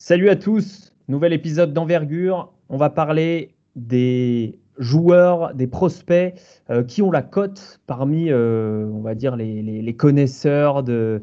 [0.00, 2.52] Salut à tous, nouvel épisode d'envergure.
[2.68, 6.34] On va parler des joueurs, des prospects
[6.70, 11.20] euh, qui ont la cote parmi, euh, on va dire, les, connaisseurs, de,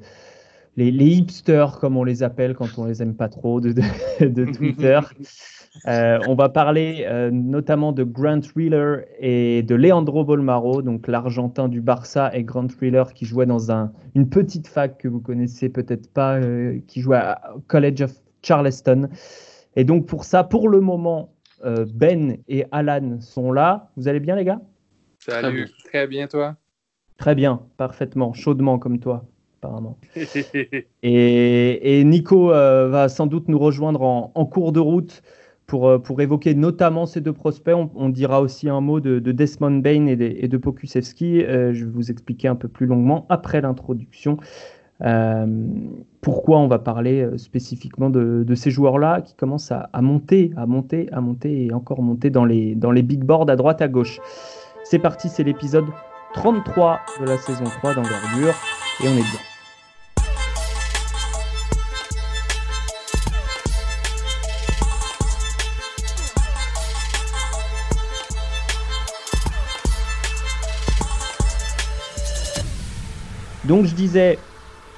[0.75, 3.71] les, hipsters, comme on les appelle quand on les aime pas trop, de,
[4.51, 4.99] Twitter.
[5.87, 11.79] Euh, on va parler notamment de Grant Wheeler et de Leandro Bolmaro, donc l'Argentin du
[11.79, 16.11] Barça et Grant Wheeler qui jouait dans un, une petite fac que vous connaissez peut-être
[16.11, 16.41] pas,
[16.87, 19.09] qui jouait à College of Charleston.
[19.75, 21.33] Et donc pour ça, pour le moment,
[21.63, 23.91] euh, Ben et Alan sont là.
[23.97, 24.61] Vous allez bien les gars?
[25.19, 26.55] Salut, très bien toi?
[27.17, 29.25] Très bien, parfaitement, chaudement comme toi
[29.61, 29.97] apparemment.
[31.03, 35.23] et, Nico euh, va sans doute nous rejoindre en, cours de route
[35.65, 37.73] pour, euh, pour évoquer notamment ces deux prospects.
[37.95, 41.39] On, dira aussi un mot de, Desmond Bain et de, et de Pokusevski.
[41.39, 44.37] je vais vous expliquer un peu plus longuement après l'introduction.
[45.03, 45.45] Euh,
[46.21, 51.09] pourquoi on va parler euh, spécifiquement de, ces joueurs-là qui commencent à, monter, à monter,
[51.11, 54.19] à monter et encore monter dans les, dans les big boards à droite, à gauche.
[54.83, 55.85] C'est parti, c'est l'épisode
[56.33, 58.53] 33 de la saison 3 d'Envergure
[59.03, 59.39] et on est bien.
[73.65, 74.37] Donc je disais,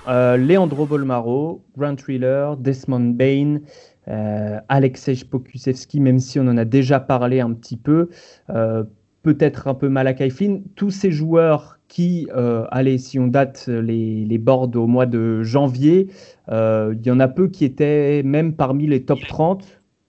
[0.07, 3.59] Leandro Bolmaro, Grant Wheeler, Desmond Bain,
[4.07, 8.09] euh, Alexej Pokusevski, même si on en a déjà parlé un petit peu,
[8.49, 8.83] euh,
[9.23, 12.27] peut-être un peu Malakai Flynn, tous ces joueurs qui,
[12.71, 16.07] allez, si on date les, les, boards au mois de janvier,
[16.49, 19.63] il y en a peu qui étaient même parmi les top 30,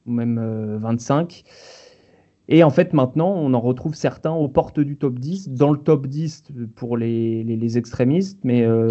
[0.06, 1.44] ou même 25.
[2.48, 5.78] Et en fait, maintenant, on en retrouve certains aux portes du top 10, dans le
[5.78, 6.44] top 10
[6.76, 8.88] pour les, les, extrémistes, mais euh,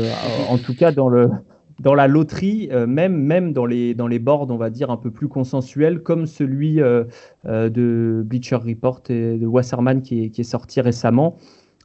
[0.48, 1.32] en tout cas dans, le,
[1.80, 4.98] dans la loterie, euh, même, même dans, les, dans les boards, on va dire, un
[4.98, 7.04] peu plus consensuels, comme celui euh,
[7.44, 11.38] de Bleacher Report et de Wasserman qui est, sorti récemment,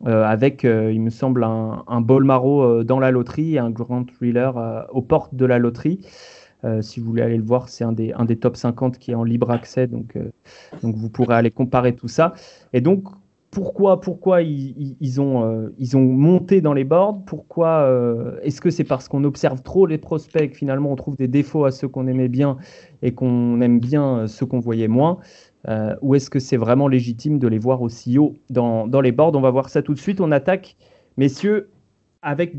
[0.05, 5.03] avec, il me semble, un, un Bolmaro dans la loterie et un Grand Thriller aux
[5.03, 6.01] portes de la loterie.
[6.65, 9.11] Euh, si vous voulez aller le voir, c'est un des, un des top 50 qui
[9.11, 10.31] est en libre accès, donc, euh,
[10.83, 12.35] donc vous pourrez aller comparer tout ça.
[12.73, 13.05] Et donc,
[13.51, 17.23] pourquoi, pourquoi ils, ils, ont, euh, ils ont monté dans les boards?
[17.27, 17.87] Pourquoi
[18.43, 21.71] Est-ce que c'est parce qu'on observe trop les prospects, finalement on trouve des défauts à
[21.71, 22.57] ceux qu'on aimait bien
[23.03, 25.19] et qu'on aime bien ceux qu'on voyait moins
[26.01, 29.35] Ou est-ce que c'est vraiment légitime de les voir aussi haut dans, dans les boards?
[29.35, 30.23] On va voir ça tout de suite.
[30.23, 30.77] On attaque,
[31.19, 31.69] messieurs,
[32.23, 32.57] avec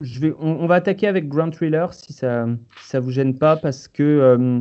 [0.00, 2.46] vais, on, va attaquer avec Grant Thriller si ça
[2.80, 4.60] ça vous gêne pas parce que euh,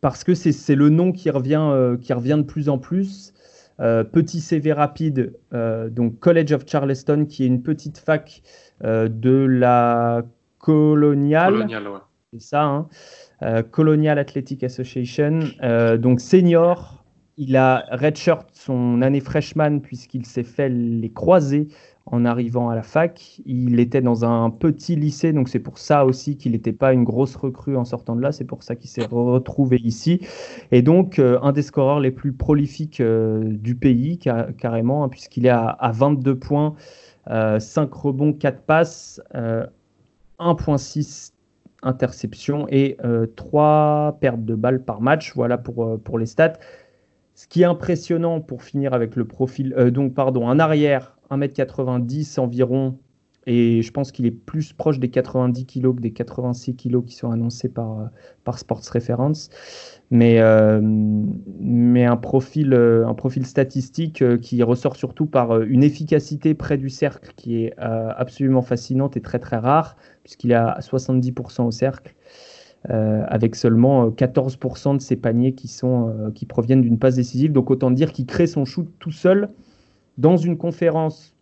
[0.00, 3.32] parce que c'est le nom qui revient euh, qui revient de plus en plus.
[3.80, 8.42] Euh, petit CV rapide, donc College of Charleston, qui est une petite fac
[8.82, 10.22] de la
[10.58, 11.52] Colonial.
[11.52, 11.98] Colonial, ouais.
[12.32, 13.62] C'est ça, hein.
[13.70, 15.38] Colonial Athletic Association.
[15.96, 17.04] donc senior,
[17.36, 21.68] il a redshirt son année freshman puisqu'il s'est fait les croisés
[22.10, 23.40] en arrivant à la fac.
[23.46, 27.04] Il était dans un petit lycée, donc c'est pour ça aussi qu'il n'était pas une
[27.04, 28.32] grosse recrue en sortant de là.
[28.32, 30.20] C'est pour ça qu'il s'est retrouvé ici.
[30.72, 35.46] Et donc, euh, un des scoreurs les plus prolifiques euh, du pays, carrément, hein, puisqu'il
[35.46, 36.74] est à, 22 points,
[37.26, 37.58] 5 euh,
[37.92, 39.20] rebonds, 4 passes,
[40.40, 41.32] 1.6
[41.82, 42.96] interceptions et
[43.36, 45.32] 3 pertes de balles par match.
[45.34, 46.54] Voilà pour, pour les stats.
[47.34, 52.98] Ce qui est impressionnant pour finir avec le profil, donc pardon, un arrière 1m90 environ,
[53.50, 57.14] et je pense qu'il est plus proche des 90 kg que des 86 kg qui
[57.14, 58.10] sont annoncés par,
[58.44, 59.48] par Sports Reference.
[60.10, 65.82] Mais, euh, mais un, profil, euh, un profil statistique euh, qui ressort surtout par une
[65.82, 70.78] efficacité près du cercle qui est absolument fascinante et très très rare, puisqu'il est à
[70.80, 72.14] 70% au cercle.
[72.84, 77.52] avec seulement 14% de ses paniers qui, sont, qui proviennent d'une passe décisive.
[77.52, 79.48] Donc autant dire qu'il crée son shoot tout seul
[80.18, 81.34] dans une conférence,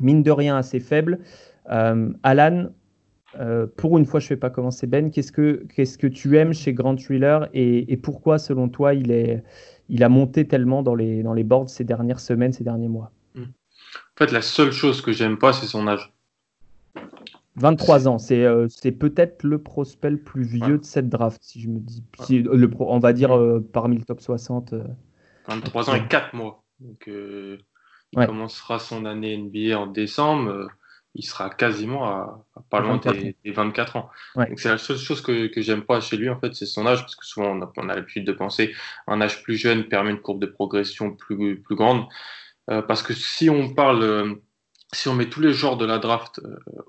[0.00, 1.18] mine de rien, assez faible.
[1.70, 2.68] Euh, Alan,
[3.40, 5.10] euh, pour une fois, je ne fais pas commencer Ben.
[5.10, 9.42] Qu'est-ce que, qu'est-ce que tu aimes chez Grand Thriller et, pourquoi, selon toi, il, est,
[9.88, 13.10] il a monté tellement dans les, dans les boards ces dernières semaines, ces derniers mois?
[13.34, 13.42] Hmm.
[13.42, 16.12] En fait, la seule chose que j'aime pas, c'est son âge.
[17.56, 21.60] 23 ans, c'est, euh, c'est peut-être le prospect le plus vieux de cette draft, si
[21.60, 22.04] je me dis.
[22.30, 23.36] le on va dire
[23.72, 24.74] parmi le top 60.
[25.48, 26.62] 23 ans et 4 mois.
[26.78, 27.08] Donc,
[28.12, 30.50] il commencera son année NBA en décembre.
[30.50, 30.66] Euh,
[31.14, 34.10] il sera quasiment à, pas loin des, 24 ans.
[34.36, 36.86] Donc c'est la seule chose que, que j'aime pas chez lui, en fait, c'est son
[36.86, 38.74] âge, parce que souvent on a, on a l'habitude de penser
[39.06, 42.06] un âge plus jeune permet une courbe de progression plus, plus grande.
[42.70, 44.34] Euh, parce que si on parle, euh,
[44.92, 46.40] si on met tous les genres de la draft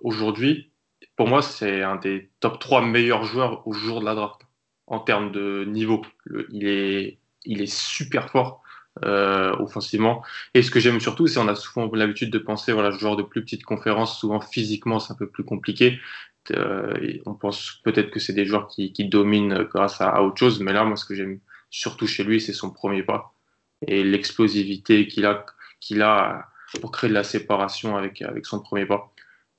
[0.01, 0.71] aujourd'hui,
[1.16, 4.42] pour moi, c'est un des top 3 meilleurs joueurs au jour de la draft
[4.88, 6.01] en termes de niveau.
[6.50, 8.63] il, est, il est super fort.
[9.06, 10.24] Euh, offensivement.
[10.54, 13.24] Et ce que j'aime surtout, c'est on a souvent l'habitude de penser, voilà, joueur de
[13.24, 16.00] plus petites conférences, souvent physiquement c'est un peu plus compliqué.
[16.52, 20.74] Euh, on pense peut-être que c'est des joueurs qui, dominent grâce à, autre chose, mais
[20.74, 21.40] là, moi, ce que j'aime
[21.70, 23.34] surtout chez lui, c'est son premier pas
[23.88, 25.46] et l'explosivité qu'il a,
[26.02, 26.50] a
[26.82, 29.14] pour créer de la séparation avec, avec son premier pas,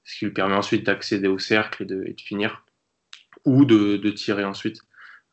[0.04, 2.64] ce qui lui permet ensuite d'accéder au cercle et de, finir,
[3.46, 4.82] ou de tirer ensuite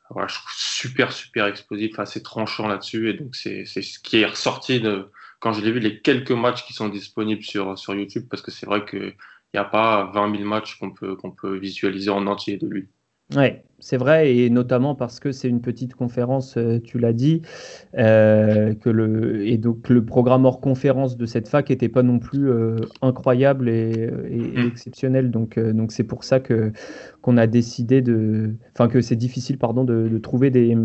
[0.09, 3.09] voilà, je trouve super, super explosif, assez tranchant là-dessus.
[3.09, 6.65] Et donc, c'est ce qui est ressorti de, quand je l'ai vu, les quelques matchs
[6.65, 9.15] qui sont disponibles sur, sur YouTube, parce que c'est vrai qu'il
[9.53, 12.87] n'y a pas 20 000 matchs qu'on peut, qu'on peut visualiser en entier de lui.
[13.35, 13.47] Oui,
[13.79, 17.41] c'est vrai, et notamment parce que c'est une petite conférence, euh, tu l'as dit,
[17.97, 22.19] euh, que le, et donc le programme hors conférence de cette fac n'était pas non
[22.19, 24.67] plus euh, incroyable et, mm.
[24.67, 25.29] exceptionnel.
[25.29, 26.71] Donc, donc c'est pour ça que
[27.21, 30.77] qu'on a décidé de, enfin que c'est difficile, pardon, de, trouver des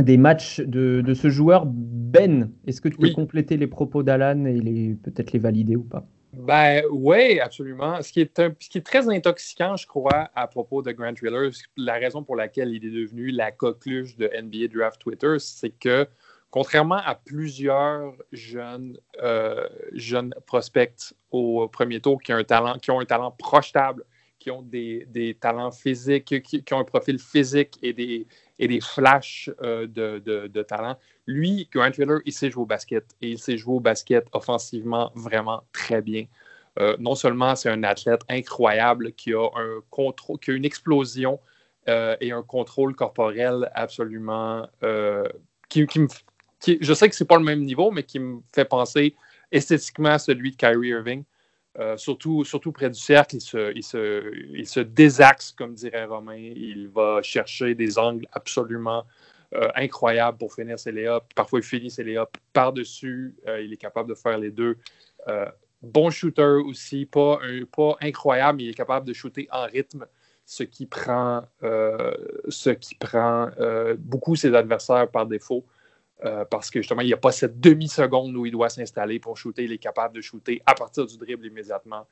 [0.00, 1.66] des matchs de, de ce joueur.
[1.66, 5.82] Ben, est-ce que tu peux compléter les propos d'Alan et les peut-être les valider ou
[5.82, 6.06] pas?
[6.32, 8.00] Ben oui, absolument.
[8.00, 12.36] Ce qui, est très intoxicant, je crois, à propos de Grant Wheeler, la raison pour
[12.36, 16.08] laquelle il est devenu la coqueluche de NBA Draft Twitter, c'est que
[16.50, 22.90] contrairement à plusieurs jeunes, euh, jeunes prospects au premier tour qui ont un talent, qui
[22.90, 24.04] ont un talent projetable,
[24.38, 30.62] qui ont des, talents physiques, qui, ont un profil physique et des, flashs euh, de,
[30.62, 30.96] talent.
[31.26, 35.12] Lui, Grant Wheeler, il sait jouer au basket et il sait jouer au basket offensivement
[35.14, 36.26] vraiment très bien.
[36.78, 41.38] Euh, non seulement c'est un athlète incroyable qui a, un contrôle, qui a une explosion
[41.88, 44.66] euh, et un contrôle corporel absolument.
[45.68, 46.08] qui, qui, me,
[46.66, 49.14] je sais que c'est pas le même niveau, mais qui me fait penser
[49.50, 51.24] esthétiquement à celui de Kyrie Irving.
[51.78, 56.36] Euh, surtout, surtout près du cercle, il se, désaxe, comme dirait Romain.
[56.36, 59.04] Il va chercher des angles absolument
[59.54, 61.26] euh, incroyables pour finir ses layups.
[61.34, 63.36] Parfois, il finit ses layups par-dessus.
[63.46, 64.76] Euh, il est capable de faire les deux.
[65.82, 67.40] bon shooter aussi, pas,
[67.76, 70.06] pas incroyable, mais il est capable de shooter en rythme,
[70.46, 73.50] ce qui prend, ce qui prend
[73.98, 75.64] beaucoup ses adversaires par défaut.
[76.24, 79.36] Euh, parce que justement, il n'y a pas cette demi-seconde où il doit s'installer pour
[79.36, 79.64] shooter.
[79.64, 82.06] Il est capable de shooter à partir du dribble immédiatement.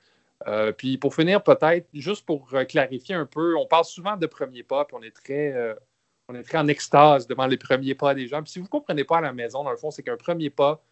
[0.48, 4.26] Euh, puis pour finir, peut-être, juste pour euh, clarifier un peu, on parle souvent de
[4.26, 5.76] premiers pas, puis on est très,
[6.31, 8.44] on est très en extase devant les premiers pas des gens.
[8.47, 10.82] Si vous ne comprenez pas à la maison, dans le fond, c'est qu'un premier pas,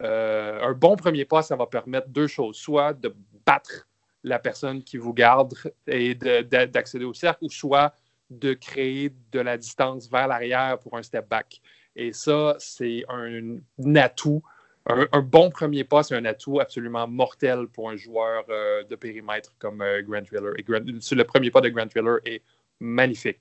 [0.00, 2.56] un bon premier pas, ça va permettre deux choses.
[2.56, 3.14] Soit de
[3.44, 3.86] battre
[4.24, 5.54] la personne qui vous garde
[5.86, 7.94] et d'accéder au cercle, ou soit
[8.30, 11.60] de créer de la distance vers l'arrière pour un step back.
[11.96, 13.58] Et ça, c'est un,
[13.96, 14.42] atout.
[14.86, 19.52] Un, bon premier pas, c'est un atout absolument mortel pour un joueur euh, de périmètre
[19.58, 20.22] comme euh, Grant.
[20.56, 22.42] Et le premier pas de Grant Wheeler est
[22.80, 23.38] magnifique.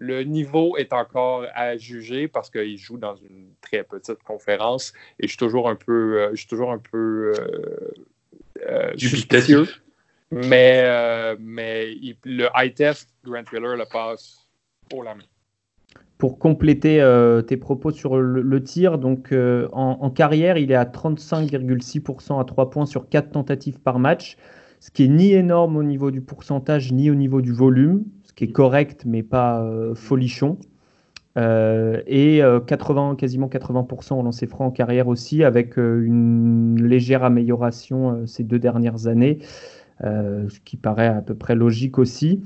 [0.00, 5.28] Niveau est encore à juger parce qu'il joue dans une très petite conférence et je
[5.28, 7.32] suis toujours un peu, euh, je suis toujours un peu
[8.96, 9.82] dubitatif.
[10.32, 11.94] Mais, mais
[12.24, 14.46] le high test, Grant Wheeler le passe
[14.90, 15.24] pour la main.
[16.18, 20.84] Pour compléter euh, tes propos sur le, tir, donc euh, en, carrière, il est à
[20.84, 24.36] 35,6% à 3 points sur 4 tentatives par match,
[24.80, 28.04] ce qui est ni énorme au niveau du pourcentage ni au niveau du volume,
[28.40, 30.56] qui est correct mais pas euh, folichon.
[31.36, 38.44] et 80, quasiment 80% au lancer franc en carrière aussi, avec une légère amélioration ces
[38.44, 39.38] deux dernières années,
[40.02, 42.42] ce qui paraît à peu près logique aussi.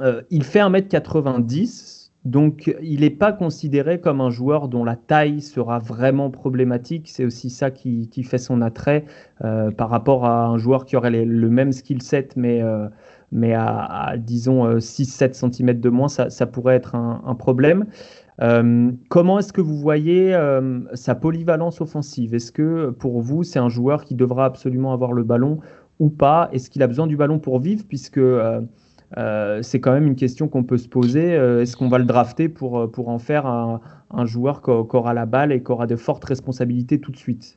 [0.00, 5.40] Euh, il fait 1m90, donc il n'est pas considéré comme un joueur dont la taille
[5.40, 7.08] sera vraiment problématique.
[7.08, 9.04] C'est aussi ça qui, fait son attrait
[9.44, 12.88] euh, par rapport à un joueur qui aurait le même skill set, mais, euh,
[13.32, 17.86] mais à, disons 6-7 cm de moins, ça, pourrait être un, problème.
[19.08, 20.38] comment est-ce que vous voyez
[20.94, 22.34] sa polyvalence offensive?
[22.34, 25.58] Est-ce que pour vous, c'est un joueur qui devra absolument avoir le ballon
[25.98, 26.48] ou pas?
[26.52, 27.84] Est-ce qu'il a besoin du ballon pour vivre?
[27.88, 28.20] Puisque
[29.18, 31.34] euh, c'est quand même une question qu'on peut se poser.
[31.34, 33.80] Euh, est-ce qu'on va le drafter pour, euh, pour en faire un,
[34.24, 37.56] joueur qui, aura la balle et qui aura de fortes responsabilités tout de suite?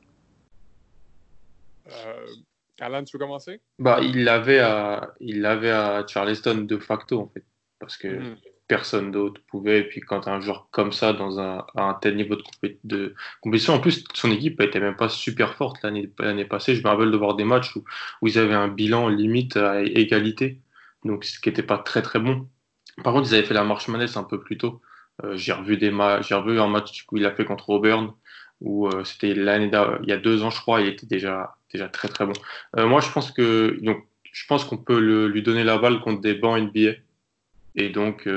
[2.80, 3.60] Alan, tu veux commencer?
[3.78, 7.44] Bah, Il l'avait à, il à Charleston de facto, en fait,
[7.78, 8.36] parce que hmm.
[8.68, 9.80] personne d'autre pouvait.
[9.80, 13.14] Et puis quand un joueur comme ça, dans un, à un tel niveau de, de,
[13.40, 16.74] compétition, en plus, son équipe n'était même pas super forte l'année passée.
[16.74, 17.84] Je me rappelle de voir des matchs où,
[18.22, 20.60] où ils avaient un bilan limite à égalité
[21.06, 22.48] donc ce qui n'était pas très très bon.
[23.02, 24.82] Par contre, ils avaient fait la marche manesse un peu plus tôt.
[25.24, 25.90] Euh, j'ai revu des
[26.20, 28.12] j'ai revu un match où il a fait contre Auburn
[28.60, 29.70] où c'était l'année
[30.02, 32.32] il y a deux ans, je crois, il était déjà, déjà très très bon.
[32.76, 36.34] moi, je pense que donc, je pense qu'on peut lui donner la balle contre des
[36.34, 36.92] bancs NBA.
[37.76, 38.28] Et donc,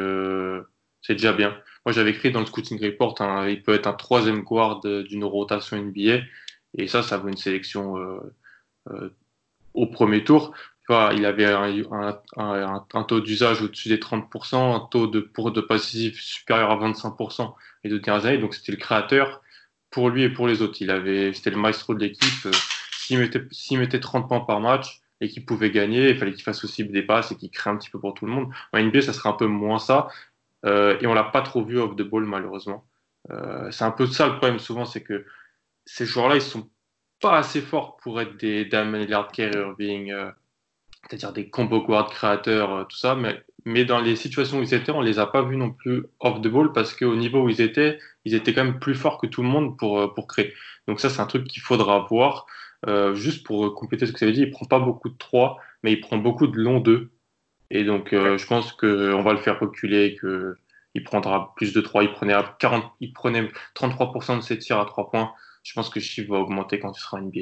[1.02, 1.58] c'est déjà bien.
[1.86, 3.16] Moi, j'avais écrit dans le scouting report,
[3.48, 6.20] il peut être un troisième guard d'une rotation NBA.
[6.78, 7.96] Et ça, ça vaut une sélection
[9.74, 10.54] au premier tour
[11.14, 16.72] il avait un, taux d'usage au-dessus des 30%, un taux de, pour de passif supérieur
[16.72, 18.38] à 25% et de dernières années.
[18.40, 19.42] Donc c'était le créateur
[19.91, 20.81] pour lui et pour les autres.
[20.81, 22.46] Il avait, c'était le maestro de l'équipe.
[22.46, 22.51] Euh,
[22.98, 23.41] s'il mettait,
[23.72, 27.01] mettait 30 points par match et qu'il pouvait gagner, il fallait qu'il fasse aussi des
[27.01, 28.53] passes et qu'il crée un petit peu pour tout le monde.
[28.72, 30.08] En NBA, ça serait un peu moins ça.
[30.65, 32.86] Euh, et on l'a pas trop vu off the ball, malheureusement.
[33.31, 35.25] Euh, c'est un peu ça le problème souvent, c'est que
[35.86, 36.69] ces joueurs-là, ils sont
[37.22, 40.13] pas assez forts pour être des Damon Lillard, Kerry Irving,
[41.10, 44.92] c'est-à-dire des combo guard créateurs, tout ça, mais, mais dans les situations où ils étaient,
[44.92, 47.62] on les a pas vus non plus off the ball parce qu'au niveau où ils
[47.62, 50.54] étaient, ils étaient quand même plus forts que tout le monde pour, euh, pour créer.
[50.88, 52.46] Donc ça, c'est un truc qu'il faudra voir.
[52.88, 55.60] Euh, juste pour compléter ce que ça veut dire, il prend pas beaucoup de 3,
[55.84, 57.12] mais il prend beaucoup de long 2.
[57.72, 60.58] Et donc, je pense qu'on va le faire reculer, que
[60.96, 62.04] il prendra plus de 3.
[62.04, 65.34] Il prenait, 40, il prenait 33% de ses tirs à 3 points.
[65.63, 67.42] Je pense que le chiffre va augmenter quand il sera NBA.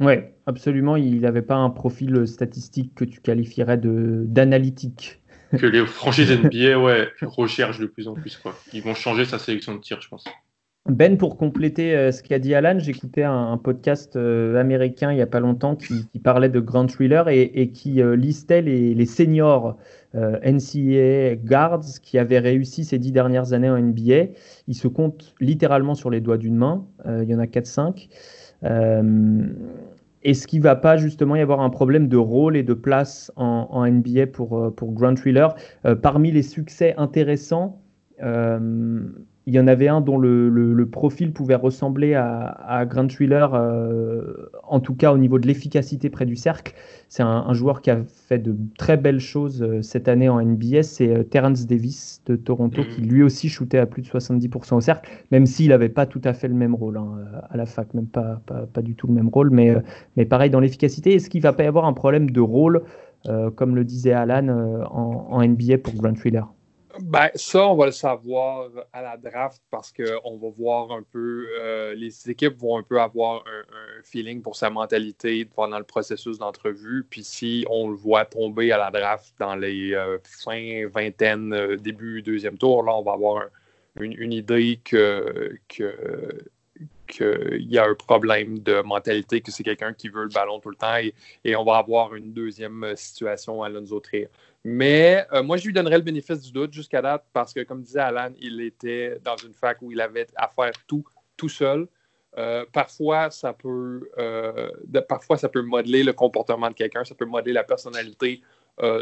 [0.00, 0.14] Oui,
[0.46, 0.96] absolument.
[0.96, 5.20] Il n'avait pas un profil statistique que tu qualifierais d'analytique.
[5.56, 8.36] Que les franchises NBA ouais, recherchent de plus en plus.
[8.36, 8.54] Quoi.
[8.72, 10.24] Ils vont changer sa sélection de tir, je pense.
[10.88, 15.16] Ben, pour compléter euh, ce qu'a dit Alan, j'écoutais un, un, podcast euh, américain il
[15.16, 19.06] n'y a pas longtemps qui, parlait de Grand Thriller et, qui euh, listait les, les
[19.06, 19.76] seniors
[20.14, 24.32] NCAA guards qui avaient réussi ces dix dernières années en NBA.
[24.66, 26.86] Ils se comptent littéralement sur les doigts d'une main.
[27.06, 28.08] il y en a 4-5.
[28.62, 33.32] Est-ce qu'il ne va pas justement y avoir un problème de rôle et de place
[33.36, 35.48] en, NBA pour, euh, pour Grant Wheeler
[35.86, 37.80] euh, Parmi les succès intéressants,
[38.22, 39.00] euh,
[39.48, 44.78] il y en avait un dont le, profil pouvait ressembler à, Grant Wheeler, euh, en
[44.78, 46.74] tout cas au niveau de l'efficacité près du cercle.
[47.08, 50.82] C'est un, joueur qui a fait de très belles choses euh, cette année en NBA.
[50.82, 54.80] C'est euh, Terence Davis de Toronto, qui lui aussi shootait à plus de 70% au
[54.82, 57.16] cercle, même s'il n'avait pas tout à fait le même rôle hein,
[57.48, 59.74] à la fac, même pas, pas, du tout le même rôle, mais,
[60.18, 61.14] mais pareil dans l'efficacité.
[61.14, 62.82] Est-ce qu'il ne va pas y avoir un problème de rôle,
[63.56, 64.48] comme le disait Alan,
[64.90, 66.42] en, en NBA pour Grant Wheeler?
[67.00, 71.46] Ben, ça, on va le savoir à la draft parce qu'on va voir un peu,
[71.60, 76.38] euh, les équipes vont un peu avoir un, feeling pour sa mentalité pendant le processus
[76.38, 77.04] d'entrevue.
[77.08, 81.76] Puis si on le voit tomber à la draft dans les euh, fins vingtaine, euh,
[81.76, 83.44] début deuxième tour, là, on va avoir
[84.00, 85.94] une, idée que, que
[87.08, 90.70] qu'il y a un problème de mentalité, que c'est quelqu'un qui veut le ballon tout
[90.70, 94.28] le temps et, on va avoir une deuxième situation à Alonso Trier.
[94.64, 97.82] Mais euh, moi, je lui donnerais le bénéfice du doute jusqu'à date parce que, comme
[97.82, 101.04] disait Alan, il était dans une fac où il avait à faire tout
[101.36, 101.86] tout seul.
[102.36, 104.70] Euh, parfois, ça peut, euh,
[105.08, 108.42] parfois, ça peut modeler le comportement de quelqu'un, ça peut modeler la personnalité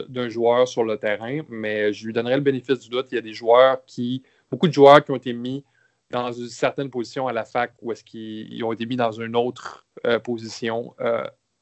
[0.09, 3.09] d'un joueur sur le terrain, mais je lui donnerais le bénéfice du doute.
[3.13, 5.67] Il y a des joueurs qui, beaucoup de joueurs qui ont été mis
[6.11, 9.35] dans une certaine position à la fac ou est-ce qu'ils ont été mis dans une
[9.35, 9.87] autre
[10.23, 10.95] position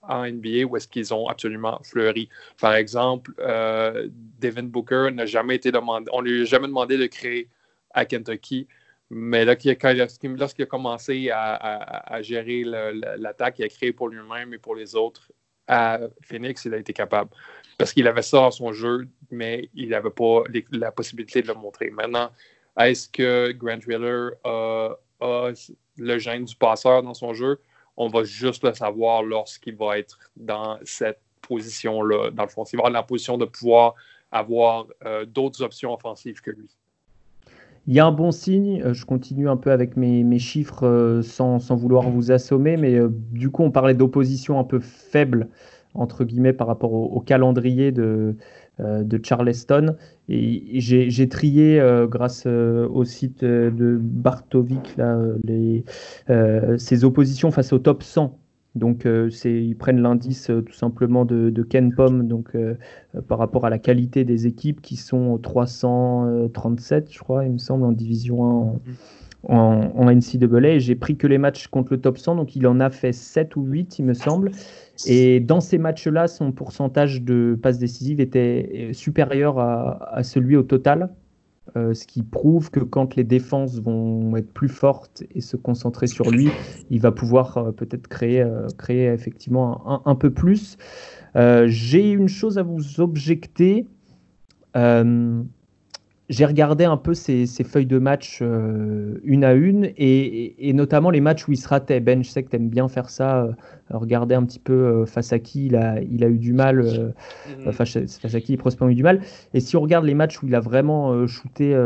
[0.09, 2.29] en NBA où est-ce qu'ils ont absolument fleuri.
[2.61, 4.09] Par exemple, euh,
[4.41, 7.49] Devin Booker n'a jamais été demandé, on lui a jamais demandé de créer
[7.91, 8.67] à Kentucky,
[9.11, 14.97] mais lorsqu'il a commencé à, gérer l'attaque, il a créé pour lui-même et pour les
[14.97, 15.31] autres
[15.67, 17.31] à Phoenix, il a été capable.
[17.79, 21.55] Parce qu'il avait ça dans son jeu, mais il n'avait pas la possibilité de le
[21.55, 21.91] montrer.
[21.91, 22.31] Maintenant,
[22.79, 24.97] est-ce que Grant Wheeler a
[25.97, 27.59] le gène du passeur dans son jeu?
[27.97, 32.31] on va juste le savoir lorsqu'il va être dans cette position-là.
[32.31, 33.95] Dans le fond, s'il va avoir la position de pouvoir
[34.33, 36.69] avoir euh, d'autres options offensives que lui.
[37.87, 41.23] Il y a un bon signe, euh, je continue un peu avec mes, chiffres euh,
[41.23, 45.49] sans, vouloir vous assommer, mais du coup on parlait d'opposition un peu faible,
[45.95, 48.37] entre guillemets, par rapport au calendrier de, euh,
[48.81, 49.97] de Charleston.
[50.29, 55.85] Et j'ai trié, euh, grâce euh, au site de Bartovic, là, les,
[56.79, 58.39] ces oppositions face au top 100.
[58.75, 59.07] Donc,
[59.45, 62.57] ils prennent l'indice tout simplement de, Ken Pom, donc
[63.29, 67.85] par rapport à la qualité des équipes qui sont 337, je crois, il me semble,
[67.85, 68.81] en division 1 en,
[69.49, 70.79] en, en NCAA.
[70.79, 73.57] J'ai pris que les matchs contre le top 100, donc il en a fait 7
[73.57, 74.51] ou 8, il me semble.
[75.07, 81.11] Et dans ces matchs-là, son pourcentage de passes décisives était supérieur à, celui au total,
[81.77, 86.07] euh, ce qui prouve que quand les défenses vont être plus fortes et se concentrer
[86.07, 86.49] sur lui,
[86.91, 90.77] il va pouvoir euh, peut-être créer, euh, créer effectivement un, peu plus.
[91.35, 93.87] J'ai une chose à vous objecter.
[96.31, 101.21] J'ai regardé un peu ces, feuilles de match euh, une à une et, notamment les
[101.21, 102.01] matchs où il se ratait.
[102.01, 103.53] Ben, je sais que tu aimes bien faire ça, euh,
[103.91, 106.83] regarder un petit peu euh, face à qui il a, il a eu du mal,
[106.83, 107.73] mhm.
[107.73, 109.21] face, à qui il a eu du mal.
[109.53, 111.77] Et si on regarde les matchs où il a vraiment shooté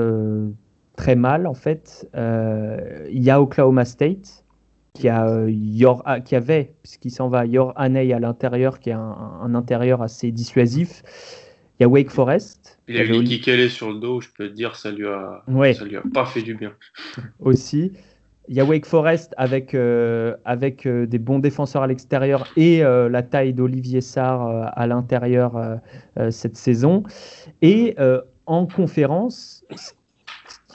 [0.97, 4.45] très mal, en fait, il y a Oklahoma State
[4.95, 8.95] qui, a, Yor, ah, qui avait, puisqu'il s'en va, Yor Haney à l'intérieur, qui est
[8.95, 11.03] un, un intérieur assez dissuasif.
[11.79, 12.79] Il y a Wake Forest.
[12.89, 15.45] Il a eu les sur le dos, je peux te dire, ça lui a,
[15.75, 16.73] ça lui a pas fait du bien.
[17.39, 17.93] Aussi.
[18.49, 22.83] Il y a Wake Forest avec, euh, avec euh, des bons défenseurs à l'extérieur et
[22.83, 25.79] euh, la taille d'Olivier Sarr à l'intérieur
[26.31, 27.03] cette saison.
[27.63, 27.95] Et
[28.47, 29.65] en conférence,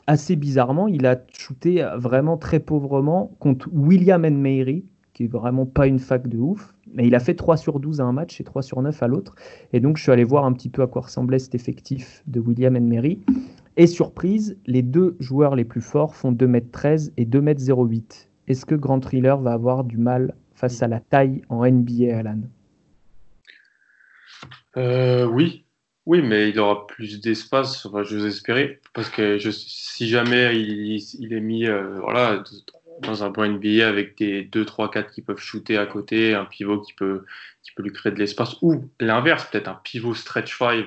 [0.08, 5.88] assez bizarrement, il a shooté vraiment très pauvrement contre William Mary, qui est vraiment pas
[5.88, 6.73] une fac de ouf.
[6.94, 9.08] Mais il a fait 3 sur 12 à un match et 3 sur 9 à
[9.08, 9.36] l'autre.
[9.74, 12.40] Et donc, je suis allé voir un petit peu à quoi ressemblait cet effectif de
[12.40, 13.20] William Mary.
[13.78, 18.28] Et surprise, les deux joueurs les plus forts font 2m13 et 2m08.
[18.48, 22.42] Est-ce que Grand Thriller va avoir du mal face à la taille en NBA, Alan?
[24.78, 25.66] Euh, Oui,
[26.06, 31.40] oui, mais il aura plus d'espace, je vous espérais, parce que si jamais il, est
[31.40, 32.44] mis euh, voilà,
[33.02, 36.46] dans un bon NBA avec des 2, 3, 4 qui peuvent shooter à côté, un
[36.46, 37.26] pivot qui peut,
[37.62, 40.86] qui peut lui créer de l'espace, ou l'inverse, peut-être un pivot stretch 5,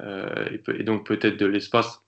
[0.00, 0.48] euh,
[0.78, 2.00] et, donc peut-être de l'espace.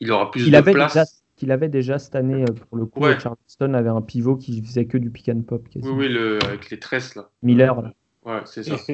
[0.00, 1.22] Il aura plus de place.
[1.36, 4.86] qu'il avait déjà cette année, euh, pour le coup, Charleston avait un pivot qui faisait
[4.86, 5.66] que du pick and pop.
[5.74, 7.30] Oui, oui, le, avec les tresses là.
[7.42, 7.92] Miller là.
[8.24, 8.76] Ouais, c'est ça.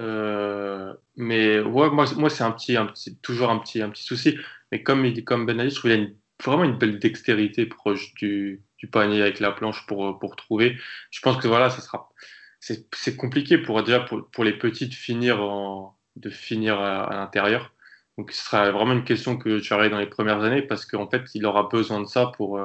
[0.00, 2.76] Euh, mais ouais, moi, moi c'est un petit,
[3.20, 4.36] toujours un petit, un petit souci.
[4.70, 7.66] Mais comme, comme Ben a dit, je trouve qu'il a une, vraiment une belle dextérité
[7.66, 10.78] proche du, du panier avec la planche pour, pour trouver.
[11.10, 12.08] Je pense que voilà, ça sera.
[12.60, 17.72] C'est compliqué pour déjà pour, pour, les petites finir en, de finir à, l'intérieur.
[18.16, 21.08] Donc ce sera vraiment une question que tu auras dans les premières années parce qu'en
[21.08, 22.60] fait, il aura besoin de ça pour,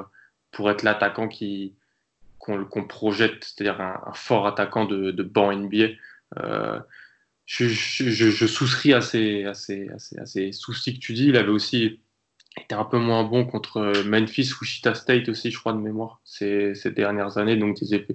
[0.50, 1.74] pour être l'attaquant qui
[2.38, 5.94] qu'on projette, c'est-à-dire un, fort attaquant de, de banc NBA.
[6.38, 6.78] Euh,
[7.46, 11.26] je, je, je, souscris à, ces, à, ces, à ces soucis que tu dis.
[11.26, 12.00] Il avait aussi
[12.56, 16.74] était un peu moins bon contre Memphis ou State aussi, je crois, de mémoire, ces,
[16.74, 17.56] ces dernières années.
[17.56, 18.06] Donc des,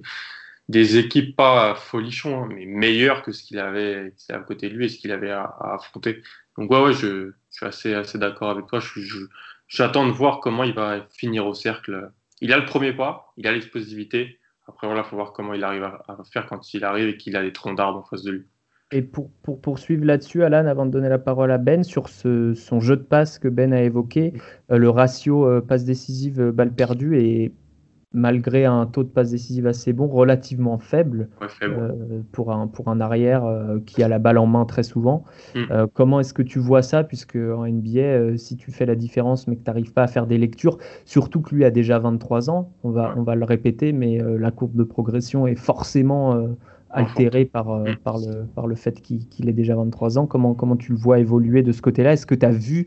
[0.68, 4.86] des équipes pas folichons, hein, mais meilleures que ce qu'il avait, à côté de lui
[4.86, 6.22] et ce qu'il avait à, affronter.
[6.56, 8.80] Donc ouais, ouais je, suis assez, assez d'accord avec toi.
[9.68, 12.10] J'attends de voir comment il va finir au cercle.
[12.40, 14.38] Il a le premier pas, il a l'explosivité.
[14.68, 17.16] Après, voilà, il faut voir comment il arrive à, à faire quand il arrive et
[17.16, 18.46] qu'il a des troncs d'arbres en face de lui.
[18.92, 22.54] Et pour, pour poursuivre là-dessus, Alan, avant de donner la parole à Ben, sur ce,
[22.54, 24.32] son jeu de passe que Ben a évoqué,
[24.72, 27.52] euh, le ratio euh, passe décisive, euh, balle perdue est,
[28.12, 31.28] malgré un taux de passe décisive assez bon, relativement faible,
[32.32, 33.44] pour, un, pour un arrière
[33.86, 35.22] qui a la balle en main très souvent.
[35.54, 35.84] Mm.
[35.94, 39.54] comment est-ce que tu vois ça, puisque en NBA, si tu fais la différence mais
[39.54, 42.72] que tu n'arrives pas à faire des lectures, surtout que lui a déjà 23 ans,
[42.82, 46.48] on va, on va le répéter, mais la courbe de progression est forcément
[46.90, 47.96] altéré par, euh, mm.
[47.96, 50.26] par, le, par le fait qu'il ait déjà 23 ans.
[50.26, 52.12] Comment, comment tu le vois évoluer de ce côté-là?
[52.12, 52.86] Est-ce que tu as vu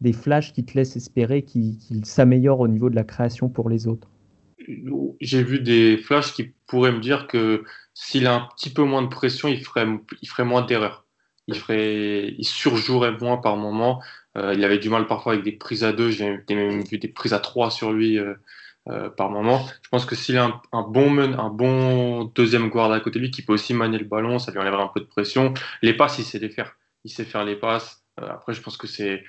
[0.00, 3.86] des flashs qui te laissent espérer qu'il s'améliore au niveau de la création pour les
[3.86, 4.08] autres?
[5.20, 9.02] J'ai vu des flashs qui pourraient me dire que s'il a un petit peu moins
[9.02, 9.86] de pression, il ferait,
[10.22, 11.06] il ferait moins d'erreurs.
[11.48, 14.02] Il, ferait, il surjouerait moins par moment.
[14.36, 16.10] Euh, il avait du mal parfois avec des prises à deux.
[16.10, 18.18] J'ai même vu des prises à trois sur lui.
[18.18, 18.34] Euh,
[18.90, 19.66] euh, par moment.
[19.82, 23.30] Je pense que s'il a un, bon un bon deuxième guard à côté de lui
[23.30, 25.52] qui peut aussi manier le ballon, ça lui enlèvera un peu de pression.
[25.82, 26.74] Les passes, il sait les faire.
[27.04, 28.02] Il sait faire les passes.
[28.20, 29.24] Euh, après, je pense que c'est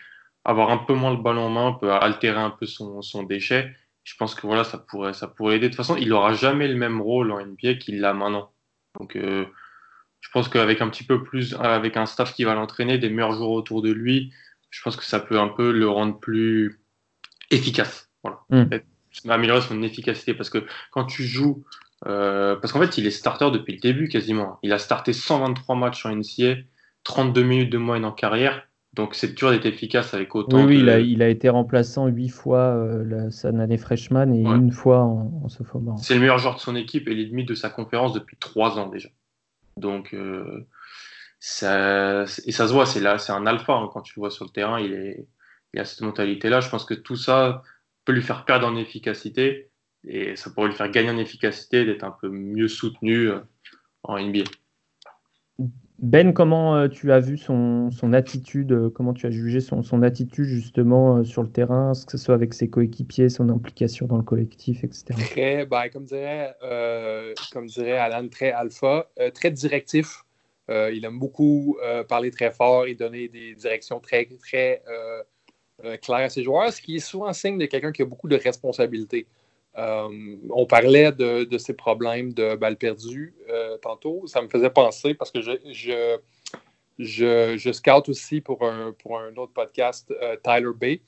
[0.45, 3.75] avoir un peu moins le ballon en main peut altérer un peu son, son déchet.
[4.05, 5.67] Je pense que voilà, ça pourrait, ça pourrait aider.
[5.67, 8.51] De toute façon, il n'aura jamais le même rôle en NBA qu'il l'a maintenant.
[8.97, 9.45] Donc, euh,
[10.21, 13.33] je pense qu'avec un petit peu plus, avec un staff qui va l'entraîner, des meilleurs
[13.33, 14.33] joueurs autour de lui,
[14.69, 16.79] je pense que ça peut un peu le rendre plus
[17.51, 18.09] efficace.
[18.23, 18.39] Voilà.
[18.49, 18.77] Hmm
[19.27, 21.63] améliorer son efficacité parce que quand tu joues,
[22.07, 24.59] euh, parce qu'en fait, il est starter depuis le début quasiment.
[24.63, 26.55] Il a starté 123 matchs en NCA,
[27.03, 28.63] 32 minutes de moyenne en carrière.
[28.93, 30.65] Donc c'est dur d'être efficace avec autant.
[30.65, 34.71] Oui, il, a, il, a, été remplaçant 8 fois euh, sa année freshman et une
[34.71, 35.99] fois en, en sophomore.
[35.99, 38.89] C'est le meilleur joueur de son équipe et l'ennemi de sa conférence depuis 3 ans
[38.89, 39.09] déjà.
[39.77, 40.67] Donc euh,
[41.39, 44.31] ça, et ça se voit, c'est là, c'est un alpha hein, quand tu le vois
[44.31, 44.79] sur le terrain.
[44.79, 45.27] Il, est,
[45.73, 46.59] il a cette mentalité-là.
[46.59, 47.63] Je pense que tout ça,
[48.07, 49.69] lui faire perdre en efficacité
[50.07, 53.39] et ça pourrait lui faire gagner en efficacité d'être un peu mieux soutenu euh,
[54.03, 54.45] en NBA.
[55.99, 59.83] Ben, comment euh, tu as vu son, son attitude, euh, comment tu as jugé son,
[59.83, 64.15] son attitude justement sur le terrain, que ce soit avec ses coéquipiers, son implication dans
[64.15, 65.03] le collectif, etc.
[65.09, 66.55] Très, ben, comme, dirait,
[67.51, 70.23] comme dirait Alan, très alpha, très directif.
[70.69, 74.81] il aime beaucoup parler très fort et donner des directions très, très
[76.01, 78.35] clair à ses joueurs, ce qui est souvent signe de quelqu'un qui a beaucoup de
[78.35, 79.27] responsabilités.
[79.75, 83.33] on parlait de, ses problèmes de balles perdues
[83.81, 84.27] tantôt.
[84.27, 85.51] Ça me faisait penser parce que je,
[86.97, 90.13] je, je, scout aussi pour un, pour un autre podcast,
[90.43, 91.01] Tyler Bay.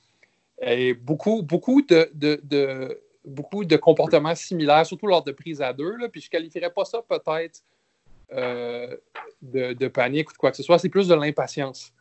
[0.61, 5.95] Et beaucoup, beaucoup de, de, beaucoup de comportements similaires, surtout lors de prises à deux.
[5.97, 7.61] Là, puis je ne qualifierais pas ça peut-être
[8.33, 8.95] euh,
[9.41, 10.79] de, panique ou de quoi que ce soit.
[10.79, 11.93] C'est plus de l'impatience.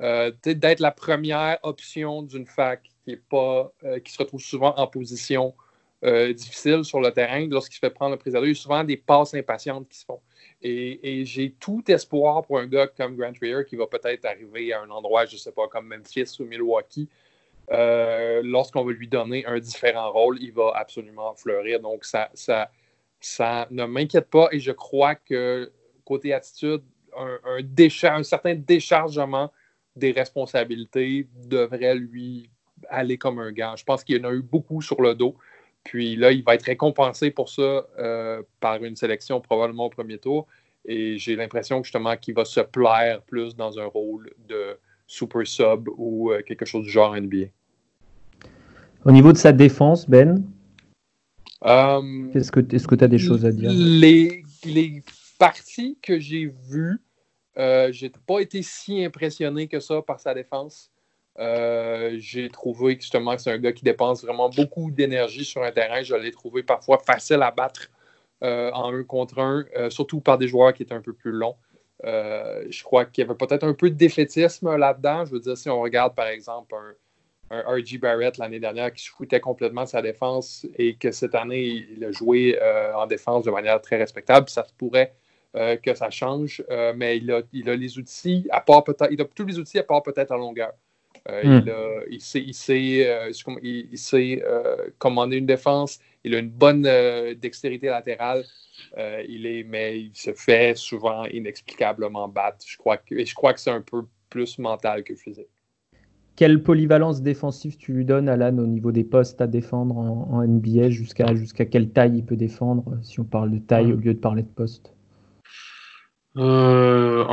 [0.00, 4.74] Euh, d'être la première option d'une fac qui, est pas, euh, qui se retrouve souvent
[4.76, 5.54] en position
[6.00, 8.44] difficile sur le terrain lorsqu'il se fait prendre le deux.
[8.44, 10.20] Il y a souvent des passes impatientes qui se font.
[10.62, 14.82] Et, j'ai tout espoir pour un gars comme Grant Rear qui va peut-être arriver à
[14.82, 17.08] un endroit, je ne sais pas, comme Memphis ou Milwaukee,
[17.70, 21.80] euh, lorsqu'on va lui donner un différent rôle, il va absolument fleurir.
[21.80, 22.70] Donc, ça, ça,
[23.20, 25.70] ça ne m'inquiète pas et je crois que
[26.04, 26.82] côté attitude,
[27.16, 29.52] un certain déchargement
[29.98, 32.50] des responsabilités devrait lui
[32.88, 33.74] aller comme un gars.
[33.76, 35.36] Je pense qu'il y en a eu beaucoup sur le dos.
[35.84, 40.18] Puis là, il va être récompensé pour ça euh, par une sélection probablement au premier
[40.18, 40.46] tour.
[40.84, 45.88] Et j'ai l'impression justement qu'il va se plaire plus dans un rôle de super sub
[45.96, 47.46] ou euh, quelque chose du genre NBA.
[49.04, 50.44] Au niveau de sa défense, Ben,
[51.64, 53.70] euh, est-ce que tu as des choses à dire?
[53.72, 55.02] les, les
[55.38, 57.00] parties que j'ai vues,
[57.58, 60.90] euh, j'ai pas été si impressionné que ça par sa défense.
[61.38, 65.70] Euh, j'ai trouvé justement que c'est un gars qui dépense vraiment beaucoup d'énergie sur un
[65.70, 66.02] terrain.
[66.02, 67.90] Je l'ai trouvé parfois facile à battre
[68.42, 71.56] euh, en un contre un, surtout par des joueurs qui étaient un peu plus longs.
[72.04, 75.24] je crois qu'il y avait peut-être un peu de défaitisme là-dedans.
[75.26, 76.94] Je veux dire, si on regarde par exemple un,
[77.50, 77.98] un R.G.
[77.98, 82.12] Barrett l'année dernière qui se foutait complètement sa défense et que cette année, il a
[82.12, 84.48] joué euh, en défense de manière très respectable.
[84.48, 85.14] Ça se pourrait
[85.56, 89.10] euh, que ça change, euh, mais il a, il a, les outils, à part peut-être,
[89.10, 90.72] il a tous les outils à part peut-être en longueur.
[91.26, 91.60] Hmm.
[92.10, 93.28] Il, sait, il sait,
[93.62, 94.42] il, sait
[94.98, 96.82] commander une défense, il a une bonne
[97.34, 98.44] dextérité latérale,
[98.96, 102.64] il est, mais il se fait souvent inexplicablement battre.
[102.66, 105.48] Je crois que, et je crois que c'est un peu plus mental que physique.
[106.38, 110.88] Quelle polyvalence défensive tu lui donnes, Alan, au niveau des postes à défendre en, NBA
[110.88, 114.20] Jusqu'à jusqu'à quelle taille il peut défendre, si on parle de taille au lieu de
[114.20, 114.94] parler de poste?
[116.38, 117.24] Euh,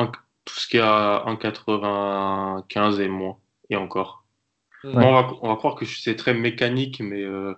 [0.45, 3.37] Tout ce qui est en 95 et moins,
[3.69, 4.25] et encore.
[4.83, 7.53] on, va, croire que c'est très mécanique, mais euh,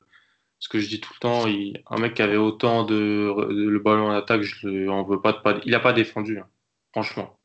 [0.59, 4.07] ce que je dis tout le temps, un mec qui avait autant de, le ballon
[4.07, 6.47] en attaque, je veux pas, de, pas il n'a pas défendu, hein,
[6.91, 7.37] franchement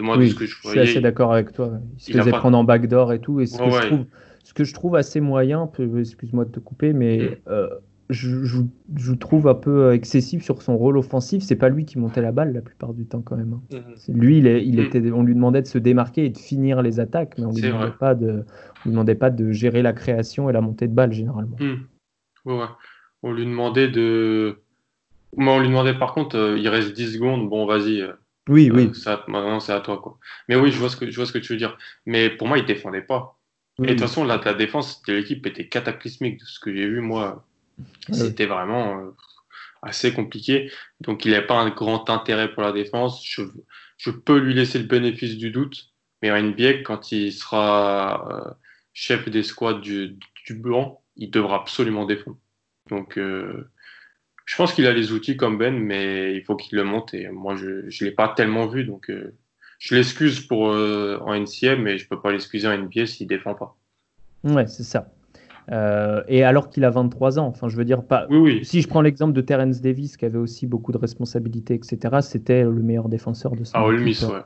[0.00, 1.72] oui, je, suis assez d'accord avec toi.
[1.96, 3.40] Il se faisait prendre en backdoor et tout.
[3.40, 4.04] Et ce, que je trouve,
[4.44, 7.36] ce que je trouve assez moyen, excuse-moi de te couper, mais mm.
[7.48, 7.68] euh,
[8.10, 11.42] je, je, trouve un peu euh, excessif sur son rôle offensif.
[11.42, 13.54] C'est pas lui qui montait la balle la plupart du temps quand même.
[13.54, 13.62] Hein.
[13.70, 14.12] Mm-hmm.
[14.14, 14.80] Lui, il, il mm.
[14.80, 17.62] était, on lui demandait de se démarquer et de finir les attaques, mais on lui
[17.62, 18.44] demandait pas de,
[18.84, 21.56] lui demandait pas de gérer la création et la montée de balle généralement.
[21.58, 22.56] Mm.
[23.22, 24.58] On lui demandait de,
[25.36, 28.02] on lui demandait par contre, euh, il reste 10 secondes, bon vas-y,
[28.48, 28.94] oui, euh, oui.
[28.94, 29.98] Ça, maintenant, c'est à toi.
[29.98, 30.18] Quoi.
[30.48, 31.78] Mais oui, je vois, ce que, je vois ce que tu veux dire.
[32.06, 33.38] Mais pour moi, il défendait pas.
[33.78, 36.40] Et de toute façon, la défense de l'équipe était cataclysmique.
[36.40, 37.46] De ce que j'ai vu, moi,
[38.12, 39.10] c'était vraiment euh,
[39.82, 40.70] assez compliqué.
[41.00, 43.24] Donc, il n'a pas un grand intérêt pour la défense.
[43.24, 43.42] Je,
[43.98, 45.90] je, peux lui laisser le bénéfice du doute.
[46.22, 48.50] Mais en NBA, quand il sera euh,
[48.92, 52.38] chef des squads du, du blanc, il devra absolument défendre.
[52.88, 53.18] Donc,
[54.50, 57.14] je pense qu'il a les outils comme Ben, mais il faut qu'il le monte.
[57.14, 58.82] Et moi, je ne l'ai pas tellement vu.
[58.82, 59.36] Donc, euh,
[59.78, 63.26] je l'excuse pour euh, en NCM, mais je ne peux pas l'excuser en NBA s'il
[63.26, 63.76] ne défend pas.
[64.42, 65.06] Ouais, c'est ça.
[65.70, 68.26] Euh, et alors qu'il a 23 ans, enfin, je veux dire, pas.
[68.30, 68.64] Oui, oui.
[68.64, 72.64] Si je prends l'exemple de Terence Davis, qui avait aussi beaucoup de responsabilités, etc., c'était
[72.64, 73.78] le meilleur défenseur de ça.
[73.78, 74.40] Ah, Ole Miss, ouais.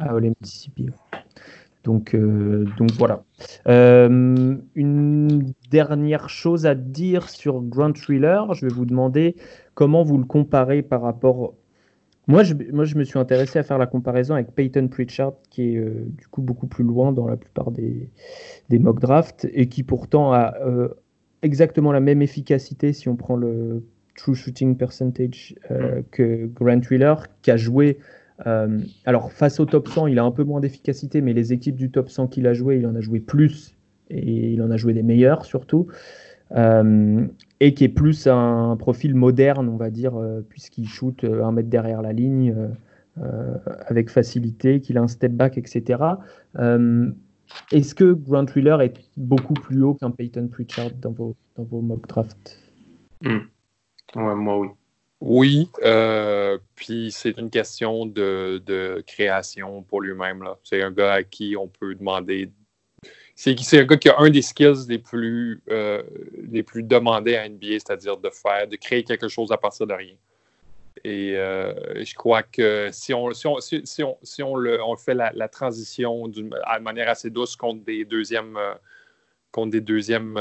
[0.00, 0.88] À Ole Mississippi.
[1.84, 3.22] Donc, euh, donc voilà.
[3.68, 9.36] Euh, une dernière chose à dire sur Grand Thriller, je vais vous demander
[9.74, 11.54] comment vous le comparez par rapport.
[12.28, 15.74] Moi je, moi, je me suis intéressé à faire la comparaison avec Peyton Pritchard, qui
[15.74, 18.10] est euh, du coup beaucoup plus loin dans la plupart des,
[18.68, 20.54] des mock drafts et qui pourtant a
[21.42, 23.84] exactement la même efficacité si on prend le
[24.16, 25.54] true shooting percentage
[26.10, 27.98] que Grant Wheeler, qui a joué
[28.46, 31.76] euh, alors, face au top 100, il a un peu moins d'efficacité, mais les équipes
[31.76, 33.74] du top 100 qu'il a joué, il en a joué plus
[34.10, 35.86] et il en a joué des meilleurs surtout.
[36.52, 37.26] Euh,
[37.60, 41.68] et qui est plus un profil moderne, on va dire, euh, puisqu'il shoot un mètre
[41.68, 42.54] derrière la ligne
[43.86, 46.02] avec facilité, qu'il a un step back, etc.
[47.72, 51.80] Est-ce que Grant Wheeler est beaucoup plus haut qu'un Peyton Pritchard dans vos, dans vos
[51.80, 52.60] mock drafts?
[53.22, 54.68] Ouais, Moi, oui.
[55.20, 60.44] Oui, euh, puis c'est une question de, création pour lui-même.
[60.62, 62.52] C'est un gars à qui on peut demander
[63.38, 66.02] C'est un gars qui a un des skills les plus, euh,
[66.50, 69.92] les plus demandés à NBA, c'est-à-dire de faire, de créer quelque chose à partir de
[69.92, 70.14] rien.
[71.04, 74.96] Et euh, je crois que si on, si on, si, on, si on, le, on
[74.96, 76.48] fait la, transition de
[76.80, 78.74] manière assez douce contre des deuxièmes, euh,
[79.52, 80.40] contre des deuxièmes,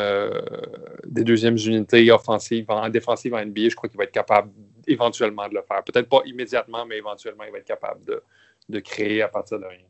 [1.05, 4.51] des deuxièmes unités offensives, en défensive en NBA, je crois qu'il va être capable
[4.88, 5.84] éventuellement de le faire.
[5.84, 8.23] Peut-être pas immédiatement, mais éventuellement, il va être capable de,
[8.69, 9.86] de créer à partir de rien.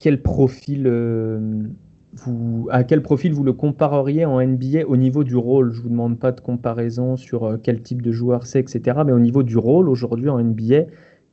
[0.00, 1.62] Quel profil euh,
[2.14, 5.72] vous, à quel profil vous le compareriez en NBA au niveau du rôle?
[5.72, 9.00] Je ne vous demande pas de comparaison sur euh, quel type de joueur c'est, etc.
[9.04, 10.84] Mais au niveau du rôle aujourd'hui en NBA,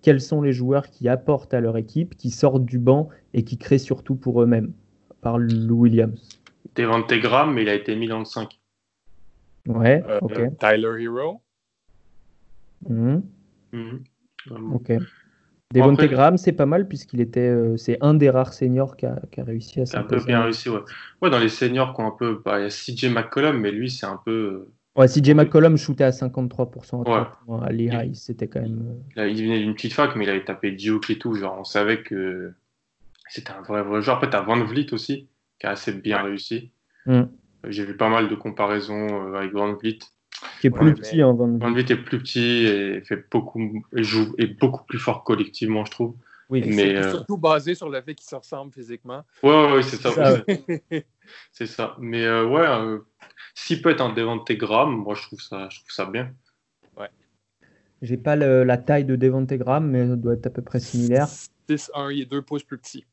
[0.01, 3.57] quels sont les joueurs qui apportent à leur équipe, qui sortent du banc et qui
[3.57, 4.71] créent surtout pour eux-mêmes?
[5.21, 6.39] Par Lou Williams.
[6.75, 8.59] Devante Graham, mais il a été mis dans le 5.
[9.67, 10.57] Ouais, euh, ok.
[10.57, 11.41] Tyler Hero.
[12.89, 13.21] Mhm.
[13.73, 14.03] Mhm.
[14.73, 14.91] Ok.
[15.73, 19.19] Devonte Graham, c'est pas mal puisqu'il était, euh, c'est un des rares seniors qui a,
[19.37, 20.15] réussi à s'imposer.
[20.15, 20.81] Un peu bien réussi, ouais.
[21.21, 23.71] Ouais, dans les seniors qui ont un peu, bah, il y a CJ McCollum, mais
[23.71, 24.31] lui, c'est un peu.
[24.97, 28.97] Euh, ouais, CJ McCollum shootait à 53% à, à Lehigh, c'était quand même.
[29.17, 31.63] Euh, il venait d'une petite fac, mais il avait tapé Duke et tout, genre on
[31.63, 32.53] savait que
[33.29, 34.17] c'était un vrai, vrai joueur.
[34.17, 35.27] Après, t'as Van Vliet aussi,
[35.59, 36.71] qui a assez bien réussi.
[37.05, 37.23] Mm.
[37.67, 39.99] J'ai vu pas mal de comparaisons avec Van Vliet.
[40.59, 41.91] Qui est plus petit, hein, Van Vliet.
[41.91, 46.15] est plus petit et fait beaucoup, et joue, est beaucoup plus fort collectivement, je trouve.
[46.51, 49.23] Oui, mais c'est euh, surtout basé sur le fait qu'ils se ressemblent physiquement.
[49.41, 50.43] Ouais, ouais, c'est ça.
[51.51, 51.95] c'est ça.
[51.97, 52.99] Mais euh, ouais, euh,
[53.55, 56.33] s'il peut être un Devante Graham, moi je trouve ça, je trouve ça bien.
[56.97, 57.09] Ouais.
[58.01, 61.27] J'ai pas la taille de Devante Graham, mais ça doit être à peu près similaire.
[61.69, 63.05] 6-1, il est deux pouces plus petit.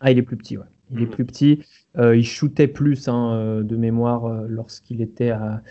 [0.00, 0.66] Ah, il est plus petit, ouais.
[0.92, 1.10] Il est mhm.
[1.10, 1.64] plus petit.
[1.96, 5.62] il shootait plus hein, de mémoire lorsqu'il était à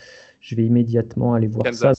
[0.42, 1.92] je vais immédiatement aller voir ça.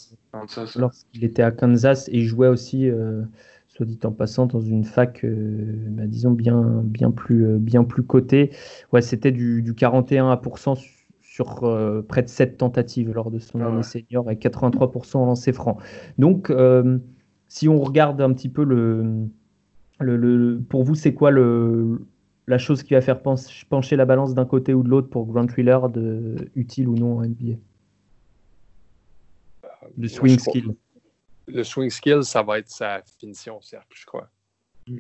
[0.75, 3.23] Lorsqu'il était à Kansas et il jouait aussi, euh,
[3.69, 7.83] soit dit en passant, dans une fac, euh, bah, disons, bien, bien, plus, euh, bien
[7.83, 8.51] plus cotée.
[8.91, 10.77] Ouais, c'était du, du 41%
[11.21, 15.51] sur près de 7 tentatives lors de son ah année senior et 83% en lancer
[15.51, 15.79] franc.
[16.19, 16.53] Donc,
[17.47, 19.25] si on regarde un petit peu le.
[19.99, 22.05] le, pour vous, c'est quoi le,
[22.47, 25.47] la chose qui va faire pencher la balance d'un côté ou de l'autre pour Grant
[25.57, 27.57] Wheeler, de, utile ou non en NBA
[29.97, 30.75] le swing skill.
[31.47, 34.29] Le swing skill, ça va être sa finition au cercle, je crois.
[34.87, 34.99] Mm.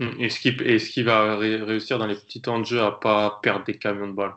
[0.00, 0.20] Mm.
[0.20, 4.08] Est-ce qu'il va réussir dans les petits temps de jeu à pas perdre des camions
[4.08, 4.34] de balles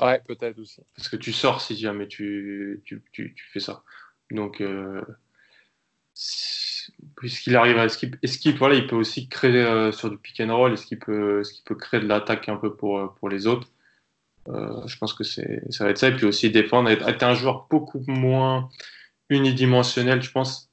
[0.00, 0.80] Ouais, peut-être aussi.
[0.96, 3.82] Parce que tu sors si jamais tu, tu, tu, fais ça.
[4.30, 5.02] Donc, euh,
[7.16, 7.86] puisqu'il arrive à.
[7.86, 11.40] Qu'il voilà, il peut aussi créer euh, sur du pick and roll Est-ce qu'il peut,
[11.40, 13.68] est peut créer de l'attaque un peu pour, pour les autres?
[14.48, 15.42] Euh, je pense que ça
[15.80, 16.08] va être ça.
[16.08, 18.68] Et puis aussi défendre, être, un joueur beaucoup moins
[19.28, 20.68] unidimensionnel, je pense.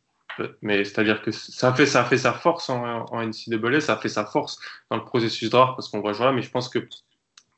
[0.61, 4.25] Mais c'est-à-dire que ça fait, ça fait sa force en, en NCAA, ça fait sa
[4.25, 4.59] force
[4.91, 6.31] dans le processus draft parce qu'on voit jouer là.
[6.31, 6.87] Mais je pense que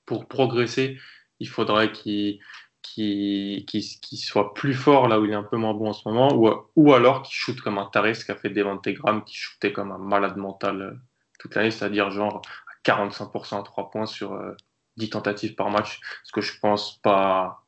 [0.06, 0.98] pour progresser,
[1.40, 2.40] il faudrait qu'il
[2.86, 6.50] soit plus fort là où il est un peu moins bon en ce moment, ou,
[6.76, 9.92] ou alors qu'il shoot comme un taré, ce qu'a fait Devante Graham, qui shootait comme
[9.92, 10.92] un malade mental euh,
[11.40, 12.42] toute l'année, c'est-à-dire genre
[12.86, 14.56] 45% à 3 points sur, euh,
[15.00, 17.64] 10 tentatives par match, ce que je pense pas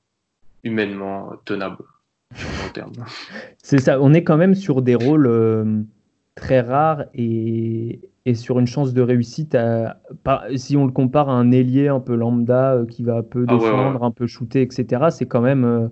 [0.63, 1.84] humainement tenable
[2.36, 3.06] sur le long terme.
[3.63, 5.82] C'est ça, on est quand même sur des rôles euh,
[6.36, 9.58] très rares et, et, sur une chance de réussite.
[10.56, 13.46] si on le compare à un ailier un peu lambda euh, qui va un peu
[13.48, 15.88] ah défendre, un peu shooter, etc., c'est quand même, euh,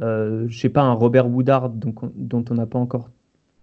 [0.00, 3.10] euh, je sais pas, un Robert Woodard donc, dont on n'a pas encore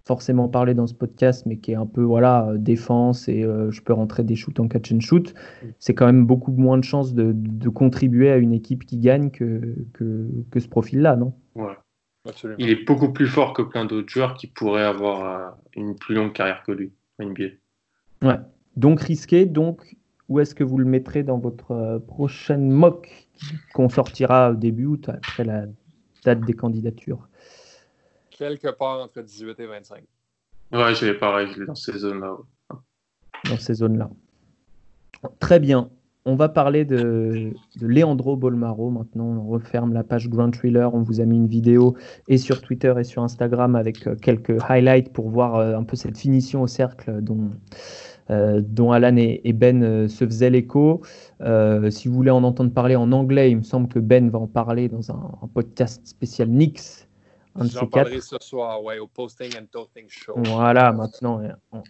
[0.06, 3.72] forcément parlé dans ce podcast, mais qui est un peu voilà euh, défense et euh,
[3.72, 5.68] je peux rentrer des shoots en catch and shoot, mm.
[5.80, 9.76] c'est quand même beaucoup moins de chances de, contribuer à une équipe qui gagne que,
[9.94, 11.34] que, ce profil-là, non?
[11.56, 11.78] Ouais.
[12.60, 16.14] Il est beaucoup plus fort que plein d'autres joueurs qui pourraient avoir euh, une plus
[16.14, 17.56] longue carrière que lui NBA.
[18.22, 18.40] Ouais.
[18.76, 19.96] Donc risqué, donc
[20.30, 23.28] où est-ce que vous le mettrez dans votre prochaine mock
[23.74, 25.66] qu'on sortira au début août après la
[26.24, 27.28] date des candidatures?
[28.30, 30.04] Quelque part entre 18 et 25.
[30.72, 32.38] Ouais, je l'ai pareil, je l'ai dans ces zones-là.
[33.50, 34.10] Dans ces zones-là.
[35.40, 35.90] Très bien.
[36.24, 39.26] On va parler de, de Leandro Bolmaro maintenant.
[39.26, 40.94] On referme la page Grand Thriller.
[40.94, 41.96] On vous a mis une vidéo
[42.28, 45.96] et sur Twitter et sur Instagram avec euh, quelques highlights pour voir euh, un peu
[45.96, 47.50] cette finition au cercle dont,
[48.30, 51.02] euh, dont Alan et, Ben se faisaient l'écho.
[51.90, 54.48] si vous voulez en entendre parler en anglais, il me semble que Ben va en
[54.48, 57.08] parler dans un, un podcast spécial Nix
[57.60, 60.36] J'en parlerai ce soir, ouais, au Posting and Toasting Show.
[60.38, 61.42] Voilà, maintenant,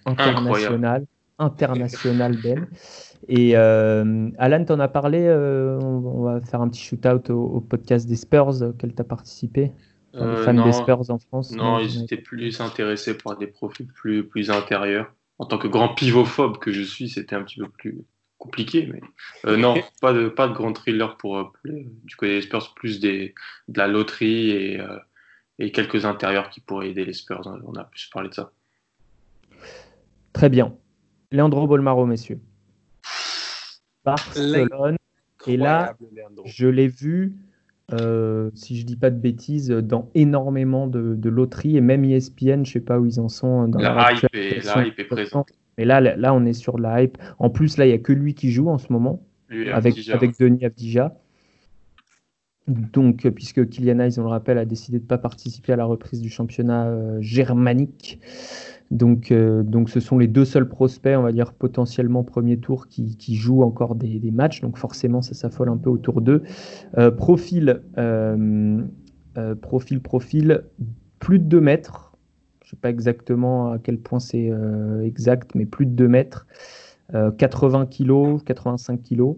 [0.08, 1.06] international.
[1.42, 2.68] International, Ben.
[3.28, 7.62] Et euh, Alan, tu en as parlé, euh, on, va faire un petit shoot-out au,
[7.62, 9.72] podcast des Spurs auquel tu as participé.
[10.16, 11.52] Euh, les fans des Spurs en France.
[11.52, 15.14] Non, ils étaient plus intéressés par des profils plus, plus intérieurs.
[15.38, 18.04] En tant que grand pivophobe que je suis, c'était un petit peu plus
[18.38, 18.90] compliqué.
[18.92, 19.02] Mais
[19.46, 23.00] euh, non, pas de, pas de grand thriller pour euh, du côté des Spurs, plus
[23.00, 23.34] des,
[23.68, 24.82] de la loterie et,
[25.60, 27.42] et quelques intérieurs qui pourraient aider les Spurs.
[27.66, 28.52] On a plus parlé de ça.
[30.34, 30.76] Très bien.
[31.32, 32.40] Leandro Bolmaro, messieurs.
[34.04, 34.98] Barcelone.
[35.48, 35.96] Et là,
[36.46, 37.34] je l'ai vu,
[37.94, 42.64] euh, si je dis pas de bêtises, dans énormément de, de loteries et même ESPN,
[42.66, 43.68] je sais pas où ils en sont.
[43.68, 45.50] Dans la, hype est, la hype est présente.
[45.78, 47.18] Mais là, là, on est sur la hype.
[47.40, 50.38] En plus, là, il n'y a que lui qui joue en ce moment, avec, avec
[50.40, 51.16] Denis Avdija.
[52.68, 55.86] Donc, puisque Kylian Hayes, on le rappelle, a décidé de ne pas participer à la
[55.86, 58.20] reprise du championnat euh, germanique.
[58.92, 62.88] Donc, euh, donc, ce sont les deux seuls prospects, on va dire potentiellement premier tour,
[62.88, 64.60] qui, jouent encore des, matchs.
[64.60, 66.44] Donc, forcément, ça s'affole un peu autour d'eux.
[66.98, 68.84] Euh, profil, euh,
[69.62, 70.66] profil, profil,
[71.20, 72.18] plus de 2 mètres.
[72.62, 74.52] Je ne sais pas exactement à quel point c'est
[75.04, 76.48] exact, mais plus de 2 mètres.
[77.38, 79.36] 80 kg, 85 kg.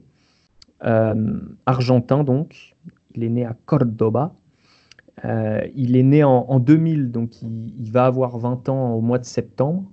[1.66, 2.76] argentin, donc.
[3.16, 4.34] Il est né à Cordoba.
[5.26, 9.26] Euh, il est né en, 2000, donc il, va avoir 20 ans au mois de
[9.26, 9.84] septembre.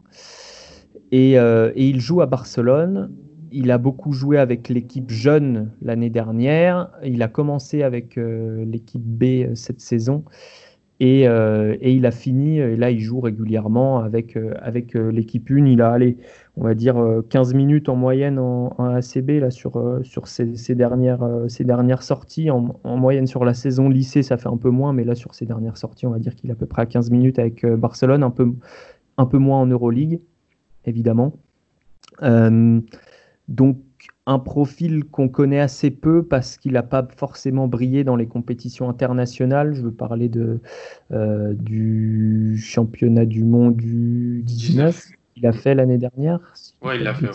[1.12, 3.12] Euh, et, il joue à Barcelone.
[3.52, 6.90] Il a beaucoup joué avec l'équipe jeune l'année dernière.
[7.04, 10.24] Il a commencé avec euh, l'équipe B cette saison.
[11.02, 15.64] Et, il a fini, et là il joue régulièrement avec, avec l'équipe 1.
[15.64, 16.18] Il a allé
[16.60, 16.96] on va dire
[17.30, 22.02] 15 euh, minutes en moyenne en, ACB là, sur, euh, sur ces, dernières, euh, dernières
[22.02, 22.50] sorties.
[22.50, 25.46] En, moyenne sur la saison lycée, ça fait un peu moins, mais là sur ces
[25.46, 28.22] dernières sorties, on va dire qu'il est à peu près à 15 minutes avec Barcelone,
[28.22, 28.52] un peu,
[29.16, 30.20] un peu moins en Euroleague,
[30.84, 31.32] évidemment.
[32.20, 33.78] donc
[34.30, 38.88] un profil qu'on connaît assez peu parce qu'il n'a pas forcément brillé dans les compétitions
[38.88, 39.74] internationales.
[39.74, 40.60] Je veux parler de,
[41.54, 46.38] du championnat du monde du 19 il a fait l'année dernière.
[46.82, 47.30] oui, il l'a fait,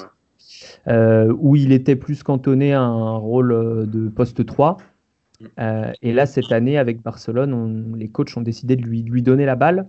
[0.88, 4.78] euh, où il était plus cantonné à un rôle euh, de poste 3.
[4.78, 5.46] Mm.
[5.60, 9.46] Euh, et là, cette année, avec Barcelone, les coachs ont décidé de lui, lui donner
[9.46, 9.88] la balle.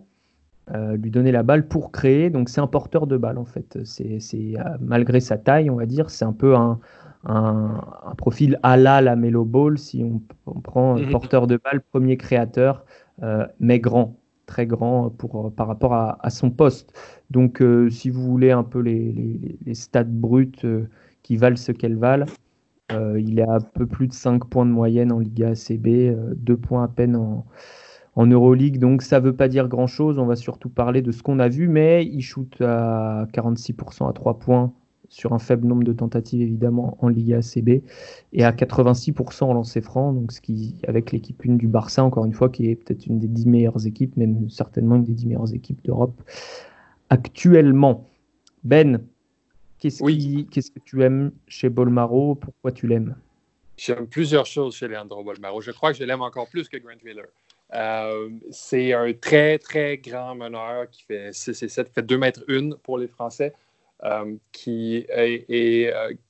[0.72, 2.29] Lui donner la balle pour créer.
[2.31, 3.79] Donc, c'est un porteur de balle, en fait.
[3.85, 6.81] C'est, malgré sa taille, on va dire, c'est un peu un,
[7.24, 7.81] un,
[8.18, 11.11] profil à la la Melo Ball, si on, on prend mm-hmm.
[11.11, 12.85] porteur de balle, premier créateur,
[13.61, 16.92] mais grand très grand pour, par rapport à, son poste.
[17.31, 20.88] Donc, euh, si vous voulez un peu les, stats brutes euh,
[21.22, 22.26] qui valent ce qu'elles valent,
[22.92, 26.57] euh, il est à peu plus de 5 points de moyenne en Liga ACB, 2
[26.57, 27.44] points à peine en,
[28.16, 28.79] en Euroleague.
[28.79, 30.18] Donc, ça ne veut pas dire grand-chose.
[30.18, 34.12] On va surtout parler de ce qu'on a vu, mais il shoot à 46% à
[34.12, 34.72] 3 points
[35.09, 37.83] sur un faible nombre de tentatives évidemment en Liga ACB
[38.33, 42.24] et à 86% en lancer franc, donc ce qui avec l'équipe 1 du Barça encore
[42.24, 45.26] une fois qui est peut-être une des 10 meilleures équipes, même certainement une des 10
[45.26, 46.20] meilleures équipes d'Europe
[47.09, 48.09] actuellement.
[48.64, 49.00] Ben,
[49.79, 50.02] qu'est-ce,
[50.50, 52.35] qu'est-ce que tu aimes chez Bolmaro?
[52.35, 53.14] Pourquoi tu l'aimes?
[53.76, 55.61] J'aime plusieurs choses chez Leandro Bolmaro.
[55.61, 57.26] Je crois que je l'aime encore plus que Grant Wheeler.
[57.74, 62.18] Euh, c'est un très, très grand meneur qui fait 6 et 7, qui fait 2
[62.18, 63.55] mètres 1 pour les Français.
[64.05, 65.38] Euh, qui, euh,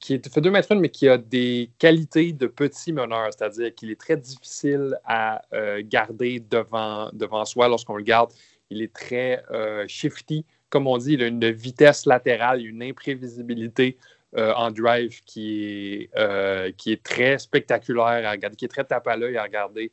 [0.06, 4.00] fait 2 mètres 1, mais qui a des qualités de petit meneur, c'est-à-dire qu'il est
[4.00, 5.42] très difficile à
[5.80, 8.32] garder devant, devant soi lorsqu'on le garde.
[8.70, 9.42] Il est très
[9.88, 13.98] shifty, comme on dit, il a une vitesse latérale, une imprévisibilité
[14.36, 19.16] en drive qui est, qui est très spectaculaire à regarder, qui est très tape à
[19.16, 19.90] l'œil à regarder,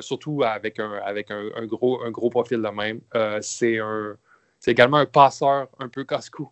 [0.00, 3.00] surtout avec un, gros, profil de même.
[3.40, 6.50] c'est également un passeur un peu casse-cou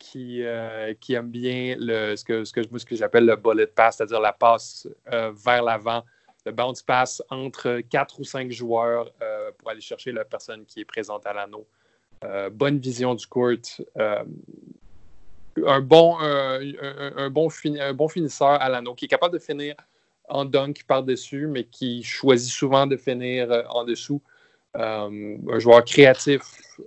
[0.00, 2.42] qui, euh, aime bien ce que,
[2.96, 6.02] j'appelle le bullet pass, c'est-à-dire la passe euh, vers l'avant,
[6.46, 10.80] le bounce pass entre quatre ou cinq joueurs euh, pour aller chercher la personne qui
[10.80, 11.66] est présente à l'anneau.
[12.50, 13.52] bonne vision du court.
[15.66, 16.16] un bon
[18.08, 19.74] finisseur à l'anneau qui est capable de finir
[20.30, 24.22] en dunk par-dessus, mais qui choisit souvent de finir en dessous.
[24.76, 26.42] Euh, un joueur créatif,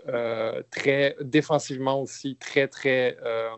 [0.08, 3.17] euh, très défensivement aussi, très, très.
[3.25, 3.49] Euh,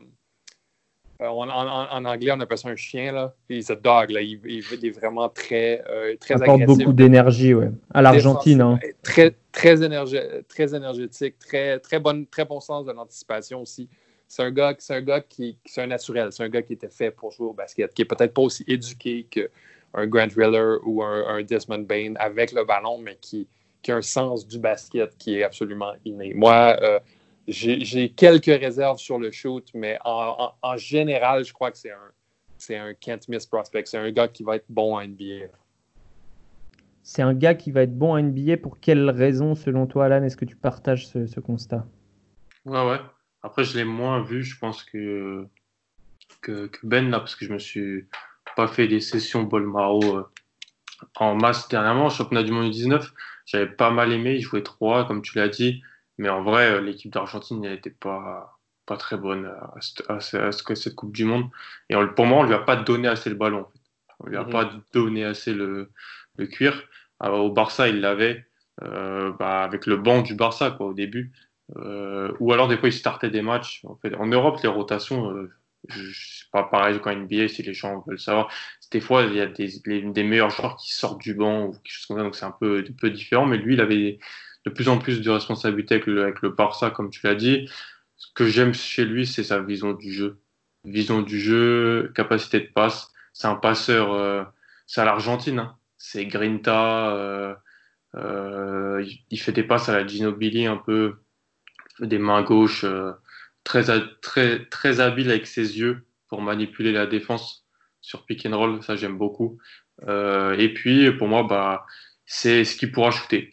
[1.20, 3.36] en, anglais, on appelle ça un chien, là.
[3.50, 4.22] He's a dog, là.
[4.22, 4.40] Il,
[4.84, 5.84] est vraiment très,
[6.20, 6.66] très agressif.
[6.66, 7.70] beaucoup d'énergie, ouais.
[7.94, 8.80] À l'Argentine, hein.
[9.04, 9.76] Très, très,
[10.50, 13.88] très énergétique, très, très, bonne, très bon sens de l'anticipation aussi.
[14.28, 16.32] C'est un gars, c'est un gars qui, c'est un naturel.
[16.32, 18.66] C'est un gars qui était fait pour jouer au basket, qui est peut-être pas aussi
[18.68, 19.28] éduqué
[19.96, 23.48] qu'un Grant Riller ou un, un Desmond Bain avec le ballon, mais qui,
[23.82, 26.34] qui a un sens du basket qui est absolument inné.
[26.34, 27.00] Moi, euh,
[27.48, 32.12] j'ai quelques réserves sur le shoot, mais en, général, je crois que c'est un,
[32.58, 33.84] c'est un can't miss prospect.
[33.86, 35.48] C'est un gars qui va être bon en NBA.
[37.04, 38.58] C'est un gars qui va être bon en NBA.
[38.58, 41.86] Pour quelles raisons, selon toi, Alan, est-ce que tu partages ce, constat?
[42.66, 43.00] Ouais, ouais.
[43.44, 44.42] Après, je l'ai moins vu.
[44.42, 45.46] Je pense que,
[46.42, 48.08] que, Ben là, parce que je me suis
[48.56, 50.30] pas fait des sessions Bolmaro euh,
[51.16, 52.10] en masse dernièrement.
[52.10, 53.12] Championnat du monde 19,
[53.46, 54.36] j'avais pas mal aimé.
[54.36, 55.84] Il jouait 3, comme tu l'as dit.
[56.18, 59.52] Mais en vrai, euh, l'équipe d'Argentine n'était pas, pas très bonne
[60.10, 61.50] à, cette Coupe du Monde.
[61.90, 63.62] Et pour moi, on lui a pas donné assez le ballon.
[63.62, 63.80] En fait.
[64.22, 64.50] On lui a mhm.
[64.50, 65.92] pas donné assez le,
[66.38, 66.84] le cuir.
[67.20, 68.46] Alors, au Barça, il l'avait
[68.84, 71.32] euh, bah, avec le banc du Barça quoi, au début.
[71.78, 73.82] Euh, ou alors des fois il startait des matchs.
[73.86, 75.52] En, fait, en Europe, les rotations, euh,
[75.90, 78.52] c'est pas pareil qu'en NBA si les gens veulent savoir.
[78.92, 81.92] Des fois, il y a des, des meilleurs joueurs qui sortent du banc ou quelque
[81.92, 83.46] chose comme ça, donc c'est un peu, un peu différent.
[83.46, 84.20] Mais lui, il avait
[84.66, 87.70] de plus en plus de responsabilités avec le, avec Barça, comme tu l'as dit.
[88.18, 90.40] Ce que j'aime chez lui, c'est sa vision du jeu.
[90.84, 93.12] Vision du jeu, capacité de passe.
[93.34, 94.44] C'est un passeur, euh,
[94.88, 95.60] c'est à l'Argentine.
[95.60, 95.78] Hein.
[95.98, 97.16] C'est Grinta.
[97.16, 97.56] Euh,
[98.16, 101.16] euh, il fait des passes à la Ginobili un peu,
[102.00, 102.86] des mains gauches,
[103.66, 103.84] très,
[104.22, 107.66] très, très habile avec ses yeux pour manipuler la défense
[108.00, 108.82] sur pick and roll.
[108.82, 109.58] Ça, j'aime beaucoup.
[110.08, 111.86] Euh, et puis, pour moi, bah,
[112.26, 113.52] c'est ce qu'il pourra shooter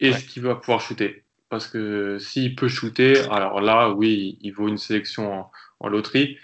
[0.00, 1.22] et ce qu'il va pouvoir shooter.
[1.48, 5.46] Parce que s'il peut shooter, alors là, oui, il vaut une sélection
[5.78, 6.38] en loterie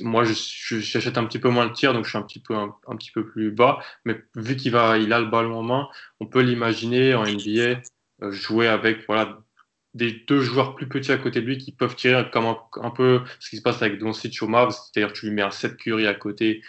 [0.00, 2.96] moi, j'achète un petit peu moins le tir, donc je suis un petit peu, un,
[2.96, 3.80] petit peu plus bas.
[4.04, 5.88] Mais vu qu'il va, il a le ballon en main,
[6.20, 7.80] on peut l'imaginer en NBA
[8.22, 9.38] euh, jouer avec voilà,
[9.94, 13.22] des deux joueurs plus petits à côté de lui qui peuvent tirer comme un, peu
[13.40, 16.06] ce qui se passe avec Doncic au Mavs, c'est-à-dire tu lui mets un Seth Curry
[16.06, 16.62] à côté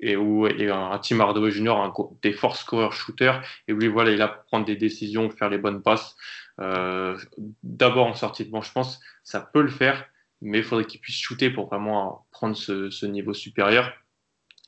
[0.00, 4.12] et, ou, et un, Tim Hardaway Jr., un, des force scoreurs shooters, et lui, voilà,
[4.12, 6.16] il a prendre des décisions, faire les bonnes passes.
[6.60, 7.18] Euh,
[7.64, 10.08] D'abord en sortie de banc, je pense, ça peut le faire
[10.40, 13.92] mais il faudrait qu'il puisse shooter pour vraiment prendre ce, niveau supérieur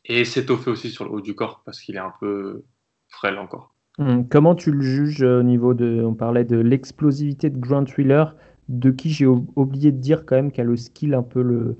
[0.05, 2.65] et s'étoffer aussi sur le haut du corps parce qu'il est un peu
[3.09, 3.75] frêle encore.
[3.99, 6.03] Hum, comment tu le juges au niveau de.
[6.05, 8.25] On parlait de l'explosivité de Grant Wheeler,
[8.69, 11.77] de qui j'ai oublié de dire quand même qu'il a le skill un peu le,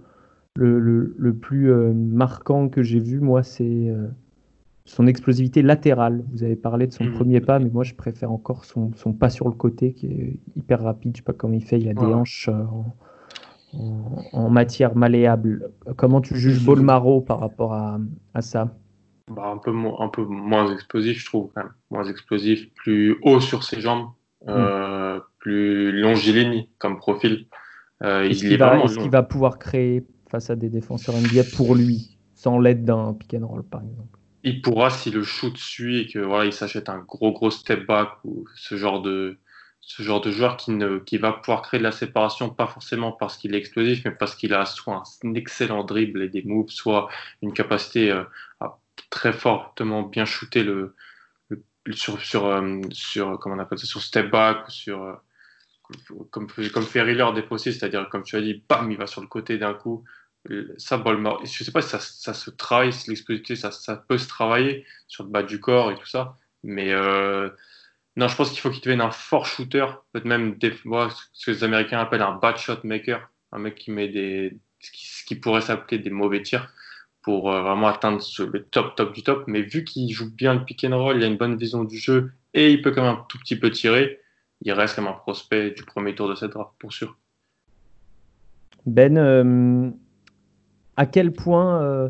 [0.57, 4.09] le, le, plus euh, marquant que j'ai vu, moi, c'est euh,
[4.85, 6.25] son explosivité latérale.
[6.33, 7.13] Vous avez parlé de son hum.
[7.13, 10.39] premier pas, mais moi, je préfère encore son, son, pas sur le côté qui est
[10.57, 11.13] hyper rapide.
[11.15, 12.49] Je sais pas comment il fait, il a des hanches.
[12.49, 12.65] Euh,
[14.33, 15.71] en, matière malléable.
[15.97, 18.01] Comment tu juges Bolmaro par rapport à,
[18.41, 18.75] ça?
[19.29, 21.53] Bah, un, peu, un peu moins explosif, je trouve,
[21.91, 24.11] Moins explosif, plus haut sur ses jambes,
[24.49, 25.23] euh, hmm.
[25.39, 27.47] plus longiligne comme profil.
[28.03, 32.59] Euh, est-ce qu'il va, va, pouvoir créer face à des défenseurs NBA pour lui, sans
[32.59, 34.19] l'aide d'un pick and roll, par exemple?
[34.43, 37.87] Il pourra si le shoot suit et que voilà, il s'achète un gros gros step
[37.87, 39.39] back ou ce genre de,
[39.81, 43.13] ce genre de joueur qui, ne, qui va pouvoir créer de la séparation, pas forcément
[43.13, 46.69] parce qu'il est explosif, mais parce qu'il a soit un excellent dribble et des moves,
[46.69, 47.09] soit
[47.43, 48.23] une capacité euh,
[49.11, 50.97] très fortement bien shooter le,
[51.93, 55.15] sur, sur, euh, sur, comment on appelle ça, sur step back, sur, euh,
[56.31, 59.27] comme, comme fait Riller des c'est-à-dire, comme tu as dit, bam, il va sur le
[59.27, 60.05] côté d'un coup.
[60.79, 64.17] Ça, Bolmar, je sais pas si ça, ça se travaille, si l'explosivité, ça, ça peut
[64.17, 66.95] se travailler sur le bas du corps et tout ça, mais
[68.17, 71.51] non, je pense qu'il faut qu'il devienne un fort shooter, peut-être même des, ce que
[71.51, 75.61] les Américains appellent un bad shot maker, un mec qui met des, ce qui, pourrait
[75.61, 76.73] s'appeler des mauvais tirs
[77.23, 79.45] pour euh, vraiment atteindre le top top du top.
[79.47, 81.99] Mais vu qu'il joue bien le pick and roll, il a une bonne vision du
[81.99, 84.21] jeu et il peut quand même un tout petit peu tirer,
[84.63, 87.17] il reste comme un prospect du premier tour de cette draft pour sûr.
[88.87, 89.91] Ben, euh,
[90.97, 92.09] à quel point euh,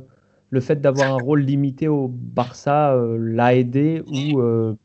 [0.51, 4.41] le fait d'avoir un rôle limité au Barça l'a aidé ou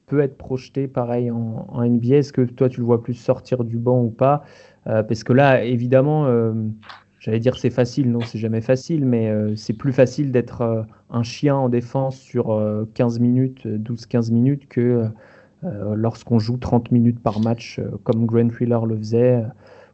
[0.08, 3.78] peut être projeté pareil en, NBA Est-ce que toi tu le vois plus sortir du
[3.78, 4.44] banc ou pas?
[4.84, 6.28] Parce que là, évidemment,
[7.26, 11.56] j'allais dire c'est facile, non, c'est jamais facile, mais c'est plus facile d'être un chien
[11.56, 12.62] en défense sur
[12.94, 15.08] 15 minutes, 12-15 minutes que
[15.64, 19.44] lorsqu'on joue 30 minutes par match comme Grant Wheeler le faisait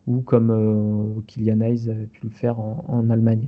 [0.08, 3.48] ou comme Kylian Hayes avait pu le faire en Allemagne.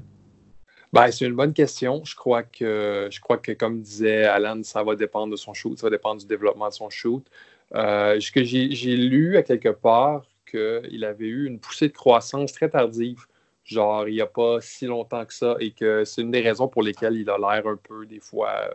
[0.93, 2.03] Ben, c'est une bonne question.
[2.05, 5.75] Je crois que je crois que, comme disait Alan, ça va dépendre de son shoot,
[5.79, 7.25] ça va dépendre du développement de son shoot.
[7.73, 13.25] Euh, j'ai lu à quelque part qu'il avait eu une poussée de croissance très tardive,
[13.63, 16.67] genre il n'y a pas si longtemps que ça, et que c'est une des raisons
[16.67, 18.69] pour lesquelles il a l'air un peu, des fois,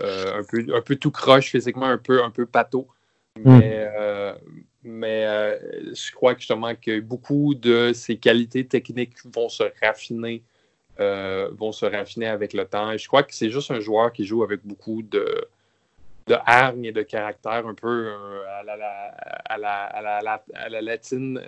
[0.00, 2.88] euh, un, peu, un peu tout croche physiquement, un peu, un peu pâteau.
[3.36, 3.58] Mm.
[3.58, 4.34] Mais, euh,
[4.82, 10.42] mais euh, je crois justement que beaucoup de ses qualités techniques vont se raffiner
[11.00, 12.96] euh, vont se raffiner avec le temps.
[12.96, 15.46] je crois que c'est juste un joueur qui joue avec beaucoup de,
[16.26, 18.72] de hargne et de caractère, un peu euh, à, la,
[19.44, 21.40] à, la, à, la, à, la, latine.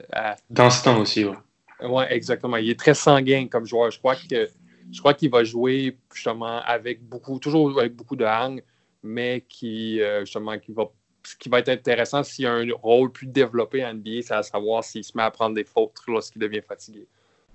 [0.48, 1.34] D'instinct aussi, oui.
[1.82, 2.56] Oui, exactement.
[2.56, 3.90] Il est très sanguin comme joueur.
[3.90, 4.48] Je crois que
[4.92, 8.62] je crois qu'il va jouer justement avec beaucoup, toujours avec beaucoup de hargne,
[9.02, 10.90] mais qui euh, justement qui va
[11.24, 14.42] ce qui va être intéressant s'il a un rôle plus développé en NBA, c'est à
[14.42, 17.06] savoir s'il se met à prendre des fautes lorsqu'il devient fatigué.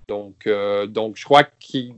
[0.08, 0.48] Donc,
[0.88, 1.92] donc je crois qu'il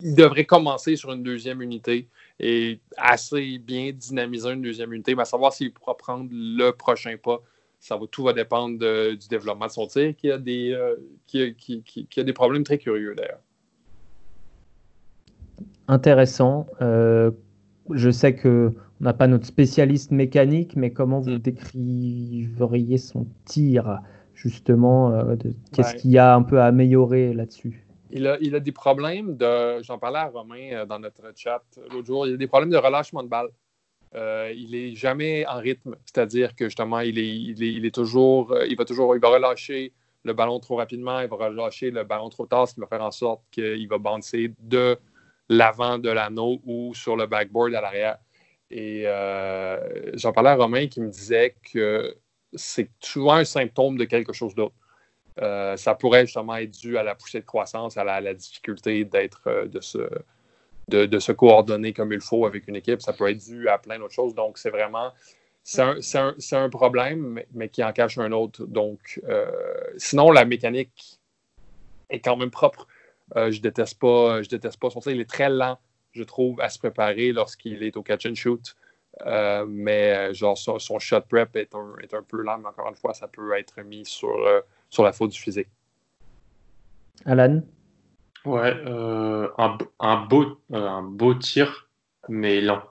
[0.00, 2.06] devrait commencer sur une deuxième unité
[2.38, 7.16] et assez bien dynamiser une deuxième unité, mais à savoir s'il pourra prendre le prochain
[7.16, 7.40] pas.
[7.80, 10.76] Ça va, tout va dépendre du développement de son tir, qui a des,
[11.26, 13.40] qui, qui, a des problèmes très curieux d'ailleurs.
[15.86, 16.66] Intéressant.
[16.80, 21.38] je sais que on n'a pas notre spécialiste mécanique, mais comment vous mm.
[21.38, 23.98] décriveriez son tir,
[24.34, 25.36] justement euh,
[25.72, 27.84] Qu'est-ce qu'il y a un peu à améliorer là-dessus?
[28.10, 29.82] Il a, il a, des problèmes de.
[29.82, 31.62] J'en parlais à Romain euh, dans notre chat
[31.92, 32.26] l'autre jour.
[32.26, 33.48] Il a des problèmes de relâchement de balle.
[34.14, 39.14] Euh, il n'est jamais en rythme, c'est-à-dire que justement, il est, toujours, il va toujours,
[39.14, 39.92] il va relâcher
[40.24, 43.02] le ballon trop rapidement, il va relâcher le ballon trop tard, ce qui va faire
[43.02, 44.98] en sorte qu'il va bouncer de
[45.48, 48.18] l'avant de l'anneau ou sur le backboard à l'arrière.
[48.70, 52.16] Et euh, j'en parlais à Romain qui me disait que
[52.54, 54.74] c'est souvent un symptôme de quelque chose d'autre.
[55.42, 59.42] Euh, ça pourrait justement être dû à la poussée de croissance, à la, difficulté d'être,
[59.46, 59.98] euh, de, se,
[60.88, 63.02] de, se coordonner comme il faut avec une équipe.
[63.02, 64.34] Ça peut être dû à plein d'autres choses.
[64.34, 65.12] Donc, c'est vraiment,
[65.62, 68.64] c'est un, un, problème, mais, qui en cache un autre.
[68.66, 69.20] Donc,
[69.96, 71.18] sinon, la mécanique
[72.10, 72.86] est quand même propre.
[73.34, 75.78] je déteste pas, je déteste pas son Il est très lent
[76.16, 78.74] je trouve, à se préparer lorsqu'il est au catch and shoot.
[79.24, 82.96] Euh, mais genre son, shot prep est un, est un peu lent, mais encore une
[82.96, 84.60] fois, ça peut être mis sur, euh,
[84.90, 85.68] sur la faute du physique.
[87.24, 87.62] Alan?
[88.46, 91.88] Ouais, euh, un, un, beau, un beau tir,
[92.28, 92.82] mais lent.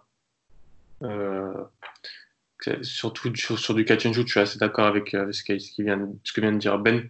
[2.82, 6.10] surtout sur, sur, du catch and shoot, je suis assez d'accord avec, ce, qui vient,
[6.24, 7.10] ce que vient de dire Ben.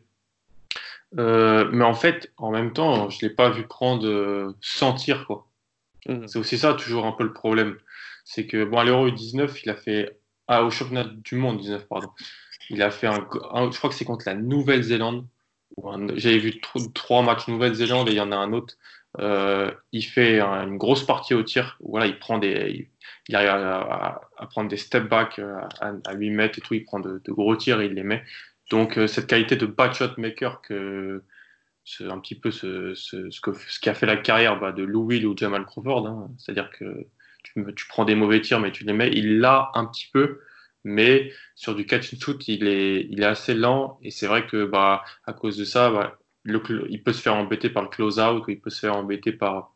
[1.14, 5.48] mais en fait, en même temps, je ne l'ai pas vu prendre sans tir, quoi.
[6.08, 6.28] Mhm.
[6.28, 7.78] C'est aussi ça, toujours un peu le problème.
[8.24, 10.20] C'est que, bon, à l'Euro 19, il a fait.
[10.48, 12.10] Ah, au championnat du monde 19, pardon.
[12.70, 13.16] Il a fait un.
[13.16, 15.26] je crois que c'est contre la Nouvelle-Zélande.
[16.16, 16.60] J'avais vu
[16.94, 18.76] trois matchs Nouvelle-Zélande et il y en a un autre.
[19.20, 21.78] Euh, il fait une grosse partie au tir.
[21.82, 22.90] Voilà, il prend des,
[23.28, 26.74] il arrive à, prendre des step back euh, à, 8 mètres et tout.
[26.74, 28.24] Il prend de, gros tirs et il les met.
[28.72, 30.62] Donc euh, cette qualité de shot maker
[32.00, 32.94] un petit peu ce,
[33.42, 36.08] que, ce qui a fait la carrière bah, de Lou Will ou Jamal Crawford.
[36.08, 36.30] Hein.
[36.38, 37.08] C'est-à-dire que
[37.44, 39.12] tu, prends des mauvais tirs, mais tu les mets.
[39.14, 40.42] Il l'a un petit peu,
[40.86, 44.00] mais sur du catch and shoot, il est, il est assez lent.
[44.04, 47.70] Et c'est vrai que bah, à cause de ça, bah, il peut se faire embêter
[47.70, 49.74] par le close-out ou il peut se faire embêter par,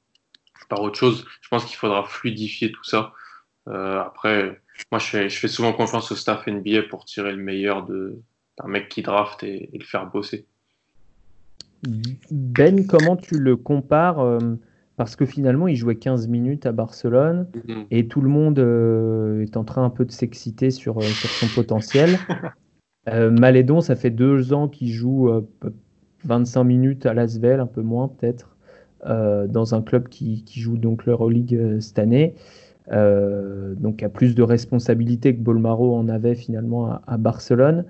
[0.70, 1.26] par autre chose.
[1.41, 3.14] Je pense qu'il faudra fluidifier tout ça.
[3.68, 7.41] Euh, après, moi, je fais, je fais souvent confiance au staff NBA pour tirer le
[7.41, 10.45] meilleur d'un mec qui draft et, et le faire bosser.
[12.30, 14.39] Ben, comment tu le compares euh,
[14.99, 17.85] Parce que finalement, il jouait 15 minutes à Barcelone mhm.
[17.89, 21.29] et tout le monde euh, est en train un peu de s'exciter sur, euh, sur,
[21.29, 22.19] son potentiel.
[23.07, 25.31] Malédon, ça fait deux ans qu'il joue
[26.25, 28.55] 25 minutes à Lasvel, un peu moins peut-être,
[29.03, 32.35] dans un club qui, qui joue donc l'Euroleague cette année.
[32.91, 37.85] donc a plus de responsabilités que Bolmaro en avait finalement à Barcelone.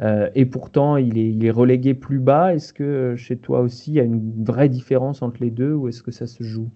[0.00, 2.54] Euh, et pourtant, il est, relégué plus bas.
[2.54, 5.72] Est-ce que euh, chez toi aussi, il y a une vraie différence entre les deux
[5.72, 6.68] ou est-ce que ça se joue?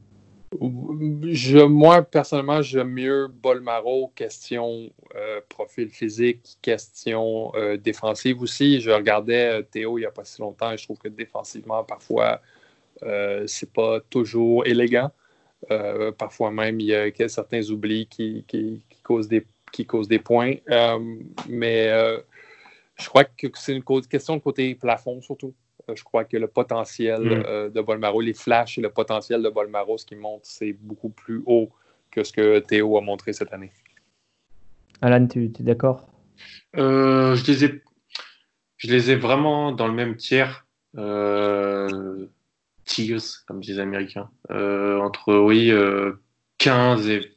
[0.60, 7.52] Moi, personnellement, j'aime mieux Bolmaro, question euh, profil physique, question
[7.82, 8.80] défensive aussi.
[8.80, 12.40] Je regardais Théo il n'y a pas si longtemps et je trouve que défensivement, parfois,
[13.46, 15.10] c'est pas toujours élégant.
[16.16, 18.46] parfois même, il y a certains oublis qui,
[19.02, 20.54] causent, des, qui causent des points.
[21.46, 21.92] mais
[23.00, 25.54] je crois que c'est une question de côté plafond surtout.
[25.88, 27.44] Euh, je crois que le potentiel mm.
[27.46, 31.10] euh, de Bolmaro, les flashs et le potentiel de Bolmaro, ce qui montre, c'est beaucoup
[31.10, 31.70] plus haut
[32.10, 33.72] que ce que Théo a montré cette année.
[35.00, 36.08] Alan, tu es d'accord?
[36.76, 37.82] Euh, je, les ai,
[38.76, 40.66] je les ai vraiment dans le même tiers.
[40.96, 42.26] Euh,
[42.84, 44.30] tiers, comme disent les Américains.
[44.50, 45.72] entre, oui,
[46.58, 47.32] 15 et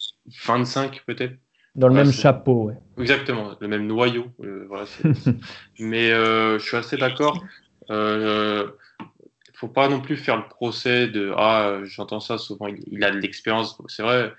[0.45, 1.35] 25 peut-être.
[1.75, 2.75] Dans le même chapeau, ouais.
[2.97, 4.27] Exactement, le même noyau.
[4.43, 4.85] Euh, voilà,
[5.79, 7.43] Mais euh, je suis assez d'accord.
[7.89, 12.67] Il euh, ne faut pas non plus faire le procès de Ah, j'entends ça souvent,
[12.67, 13.81] il, a de l'expérience.
[13.87, 14.33] C'est vrai,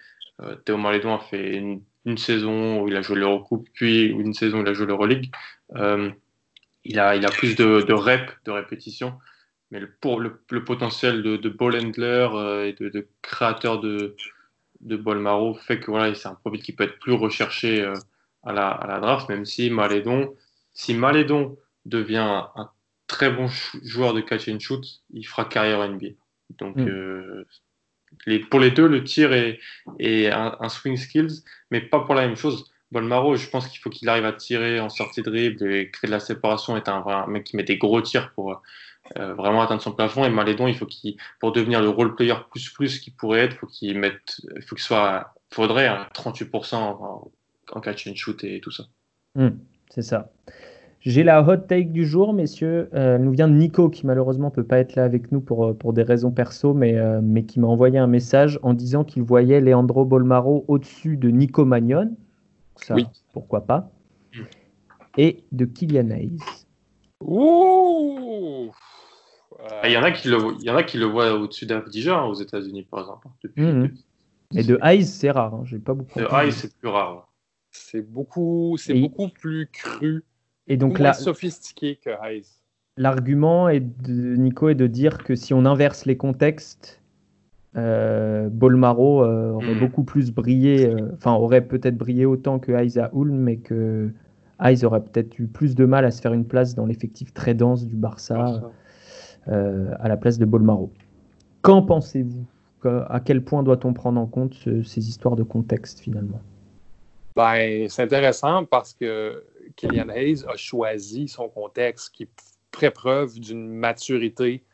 [0.65, 1.83] Théo Malédon a fait une,
[2.19, 5.31] saison où il a joué l'Eurocoupe, puis une saison où il a joué l'Euroleague.
[6.85, 9.15] il, a, il a plus de, de reps, de répétitions.
[9.71, 12.29] Mais le, pour le, potentiel de, de ball handler
[12.67, 14.15] et de, de créateur de,
[14.83, 17.95] de Bolmaro fait que voilà, c'est un profil qui peut être plus recherché euh,
[18.43, 20.35] à, la, à, la, draft, même si Malédon,
[20.75, 22.71] si Malédon devient un,
[23.07, 23.49] très bon
[23.83, 26.09] joueur de catch and shoot, il fera carrière NBA.
[26.59, 26.89] Donc, mm.
[26.89, 27.47] euh,
[28.27, 29.61] les, pour les deux, le tir est,
[29.99, 32.71] est un, swing skills, mais pas pour la même chose.
[32.91, 36.09] Bolmaro, je pense qu'il faut qu'il arrive à tirer en sortie de dribble et créer
[36.09, 38.63] de la séparation, est un, un mec qui met des gros tirs pour,
[39.17, 40.25] vraiment atteindre son plafond.
[40.25, 43.57] Et Malédon, il faut qu'il, pour devenir le role player plus plus qu'il pourrait être,
[43.57, 47.31] faut qu'il mette, il faut qu'il soit, faudrait 38% en,
[47.73, 48.85] en, catch and shoot et tout ça.
[49.35, 49.51] Hmm,
[49.91, 50.31] c'est ça.
[51.05, 52.89] J'ai la hot take du jour, messieurs.
[52.95, 55.41] Euh, elle nous vient de Nico, qui malheureusement ne peut pas être là avec nous
[55.41, 58.73] pour, euh, pour des raisons perso, mais, euh, mais qui m'a envoyé un message en
[58.73, 62.17] disant qu'il voyait Leandro Bolmaro au-dessus de Nico Magnon.
[62.77, 63.07] Ça, oui.
[63.33, 63.91] pourquoi pas.
[64.33, 64.43] Hmm.
[65.19, 66.39] Et de Kylian Hayes.
[67.21, 68.71] Ouh
[69.85, 72.19] il y, en a qui le, il y en a qui le voient au-dessus d'Avdija
[72.19, 73.29] hein, aux États-Unis, par exemple.
[73.43, 73.95] Depuis, hmm.
[74.55, 75.55] Et de Hayes, c'est rare.
[75.55, 75.63] Hein.
[75.65, 76.19] J'ai pas beaucoup.
[76.19, 77.29] De Hayes, c'est plus rare.
[77.71, 80.25] C'est beaucoup, c'est beaucoup plus cru
[80.67, 82.47] et donc là, sophistiqué que Hayes.
[82.97, 87.01] L'argument de Nico est de dire que si on inverse les contextes,
[87.77, 89.81] euh, Bolmaro euh, aurait hmm.
[89.81, 94.11] beaucoup plus brillé, euh, enfin aurait peut-être brillé autant que Hayes à Ulm, mais que
[94.61, 97.55] Hayes aurait peut-être eu plus de mal à se faire une place dans l'effectif très
[97.55, 98.63] dense du Barça
[99.47, 100.91] à la place de Bolmaro.
[101.63, 102.45] Qu'en pensez-vous?
[102.85, 106.41] À quel point doit-on prendre en compte ces histoires de contexte finalement?
[107.37, 109.45] Ben, C'est intéressant parce que
[109.77, 112.29] Kylian Hayes a choisi son contexte qui
[112.75, 114.65] ferait preuve d'une maturité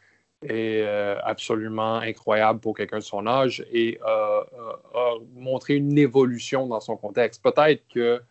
[0.51, 4.45] euh, absolument incroyable pour quelqu'un de son âge et a
[5.35, 7.43] montré une évolution dans son contexte.
[7.43, 8.23] Peut-être que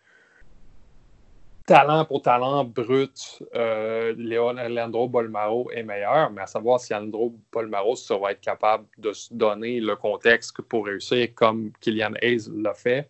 [1.67, 7.93] talent pour talent brut, euh, Leandro Bolmaro est meilleur, mais à savoir si Leandro Bolmaro
[8.21, 13.09] va être capable de se donner le contexte pour réussir comme Kylian Hayes l'a fait.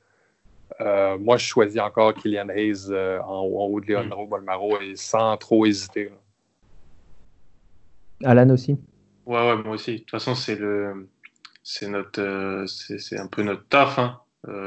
[0.82, 4.30] Euh, moi, je choisis encore Kylian Hayes euh, en, haut de Leandro hmm.
[4.30, 6.12] Bolmaro et sans trop hésiter.
[8.24, 8.76] Alan aussi?
[9.28, 9.94] Ouais, ouais, moi aussi.
[9.94, 11.08] De toute façon, c'est le,
[11.62, 14.00] c'est notre, euh, c'est un peu notre taf.
[14.00, 14.20] Hein.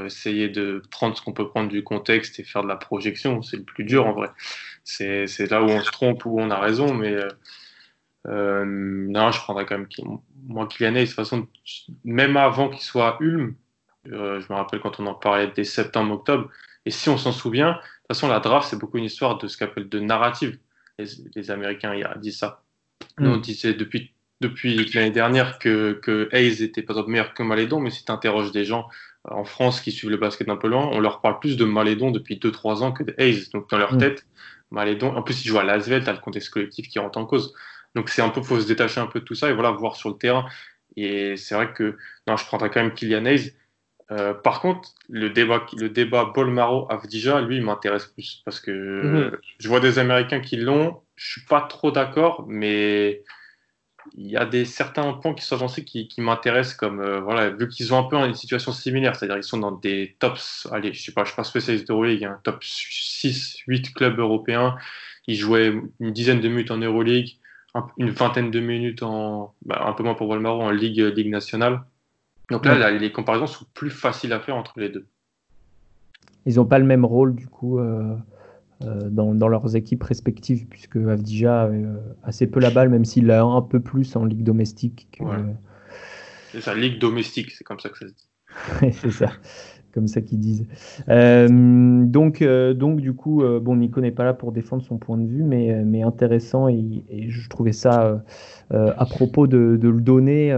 [0.05, 3.57] Essayer de prendre ce qu'on peut prendre du contexte et faire de la projection, c'est
[3.57, 4.29] le plus dur en vrai.
[4.85, 7.17] C'est là où on se trompe, où on a raison, mais
[8.27, 9.89] non, je prendrais quand même
[10.47, 11.05] moi Kylian Hayes.
[11.05, 11.47] De toute façon,
[12.05, 13.55] même avant qu'il soit Ulm,
[14.09, 16.49] euh, je me rappelle quand on en parlait dès septembre-octobre.
[16.87, 19.47] Et si on s'en souvient, de toute façon, la draft, c'est beaucoup une histoire de
[19.47, 20.59] ce qu'appelle de narrative.
[20.99, 22.63] Les, Américains disent ça.
[23.19, 23.41] Nous, on mm.
[23.41, 28.05] disait depuis, depuis l'année dernière que, que Hayes était pas meilleur que Malédon, mais si
[28.05, 28.91] tu interroges des gens euh,
[29.25, 32.11] en France qui suivent le basket d'un peu loin, on leur parle plus de Malédon
[32.11, 33.49] depuis 2-3 ans que de Hayes.
[33.53, 33.99] Donc, dans leur mm.
[33.99, 34.27] tête,
[34.71, 37.27] Malédon, en plus, il joue à Lasvel, tu as le contexte collectif qui rentre en
[37.27, 37.55] cause.
[37.95, 39.97] Donc, c'est un peu, faut se détacher un peu de tout ça et voilà, voir
[39.97, 40.47] sur le terrain.
[40.97, 41.97] Et c'est vrai que,
[42.27, 43.55] non, je prendrais quand même Kylian Hayes.
[44.11, 49.39] Euh, par contre, le débat, le débat Bolmaro-Avdija, lui, il m'intéresse plus parce que mhm.
[49.59, 51.01] je vois des Américains qui l'ont.
[51.15, 53.23] Je suis pas trop d'accord, mais
[54.23, 57.49] il y a des certains points qui sont avancés qui, qui m'intéressent, comme euh, voilà,
[57.49, 60.93] vu qu'ils ont un peu une situation similaire, c'est-à-dire ils sont dans des tops, allez,
[60.93, 64.77] je sais pas, je suis pas spécialiste d'Euroleague, un top 6, 8 clubs européens.
[65.27, 67.39] Ils jouaient une dizaine de minutes en Euroleague,
[67.97, 71.81] une vingtaine de minutes en, bah, un peu moins pour Bolmaro en Ligue, Ligue nationale.
[72.51, 75.07] Donc là, les comparaisons sont plus faciles à faire entre les deux.
[76.45, 78.17] Ils n'ont pas le même rôle, du coup, euh,
[78.85, 83.31] euh, dans, leurs équipes respectives, puisque Avdija a euh, assez peu la balle, même s'il
[83.31, 85.21] a un peu plus en ligue domestique.
[86.53, 88.93] C'est ça, ligue domestique, c'est comme ça que ça se dit.
[89.01, 89.31] c'est ça
[89.93, 90.67] comme ça qu'ils disent.
[91.09, 91.49] Euh,
[92.05, 95.17] donc, euh, donc, du coup, euh, bon, Nico n'est pas là pour défendre son point
[95.17, 98.23] de vue, mais, mais intéressant et, je trouvais ça
[98.71, 100.49] à propos de, de, le donner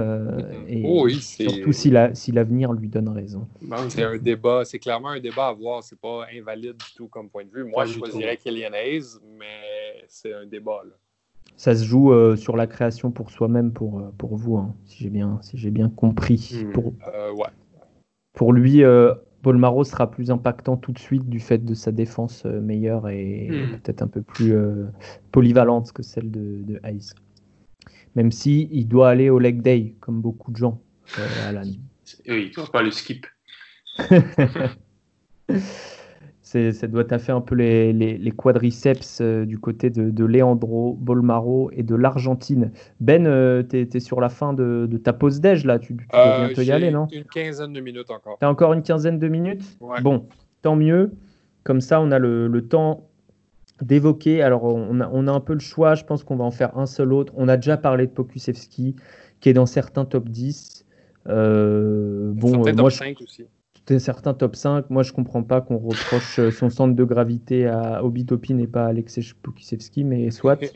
[0.68, 3.46] et oh surtout si l'avenir lui donne raison.
[3.62, 7.08] Ben c'est un débat, c'est clairement un débat à voir, c'est pas invalide du tout
[7.08, 7.64] comme point de vue.
[7.64, 10.82] Moi, je choisirais Kylian Hayes, mais c'est un débat.
[10.84, 10.92] Là.
[11.56, 15.38] Ça se joue sur la création pour soi-même, pour, pour vous, hein, si j'ai bien,
[15.42, 16.64] si bien compris.
[16.64, 16.72] Hmm.
[16.72, 16.84] Pour...
[17.34, 17.48] ouais.
[18.32, 22.44] Pour lui, euh, Bolmaro sera plus impactant tout de suite du fait de sa défense
[22.46, 23.80] euh, meilleure et hmm.
[23.80, 24.86] peut-être un peu plus euh,
[25.30, 27.12] polyvalente que celle de, de Hayes.
[28.14, 30.80] Même si il doit aller au leg day, comme beaucoup de gens,
[31.46, 31.62] Alan.
[32.28, 33.26] Oui, il ne pas le skip.
[36.72, 41.94] ça doit taffer un peu les, quadriceps euh, du côté de, Leandro Bolmaro et de
[41.94, 42.72] l'Argentine.
[43.00, 46.46] Ben, euh, tu es, sur la fin de, ta pause déj là, tu, tu euh,
[46.46, 47.06] bientôt y aller, non?
[47.12, 48.38] Une quinzaine de minutes encore.
[48.38, 49.78] Tu as encore une quinzaine de minutes?
[50.02, 50.26] Bon,
[50.62, 51.12] tant mieux.
[51.64, 53.08] Comme ça, on a le, temps
[53.80, 54.42] d'évoquer.
[54.42, 55.94] Alors, on a, on a, un peu le choix.
[55.94, 57.32] Je pense qu'on va en faire un seul autre.
[57.36, 58.96] On a déjà parlé de Pokusevski,
[59.40, 60.84] qui est dans certains top 10.
[61.26, 63.46] bon, moi, top 5 aussi
[63.98, 64.90] certains top 5.
[64.90, 68.66] Moi, je comprends pas qu'on reproche euh, son centre de gravité à Obi Topin et
[68.66, 70.60] pas à Alexei Pukisevski, mais soit.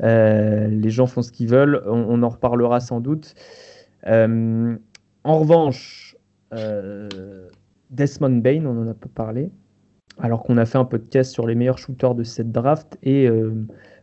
[0.00, 1.80] Euh, les gens font ce qu'ils veulent.
[1.86, 3.36] On, en reparlera sans doute.
[4.08, 4.76] Euh,
[5.22, 6.16] en revanche,
[7.90, 9.52] Desmond Bain, on en a pas parlé,
[10.18, 13.30] alors qu'on a fait un podcast sur les meilleurs shooters de cette draft et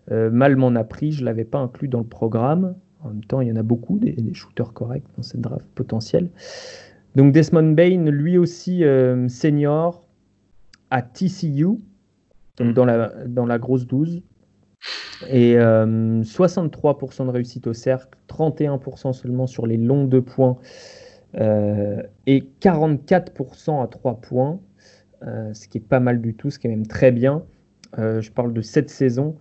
[0.09, 2.75] Mal m'en a pris, je ne l'avais pas inclus dans le programme.
[3.03, 6.29] En même temps, il y en a beaucoup, des, shooters corrects dans cette draft potentielle.
[7.15, 8.83] Donc Desmond Bain, lui aussi
[9.27, 10.05] senior
[10.89, 11.65] à TCU,
[12.57, 12.73] donc mm.
[12.73, 14.21] dans la, dans la grosse 12.
[15.29, 20.57] Et 63% de réussite au cercle, 31% seulement sur les longs deux points
[21.39, 24.59] euh, et 44% à 3 points,
[25.23, 27.43] euh, ce qui est pas mal du tout, ce qui est même très bien.
[27.99, 29.35] Euh, je parle de cette saison.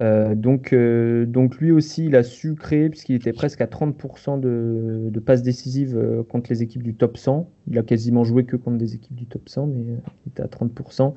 [0.00, 5.42] Donc, donc lui aussi, il a su créer, puisqu'il était presque à 30% de, passes
[5.42, 7.50] décisives contre les équipes du top 100.
[7.68, 9.80] Il a quasiment joué que contre des équipes du top 100, mais
[10.26, 11.14] il était à 30%.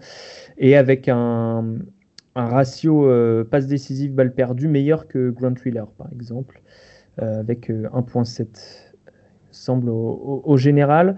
[0.58, 1.76] Et avec un,
[2.36, 3.08] ratio
[3.50, 6.62] passe décisive balle perdue meilleur que Grant Wheeler, par exemple,
[7.18, 8.92] avec 1.7
[9.52, 11.18] semble au, général.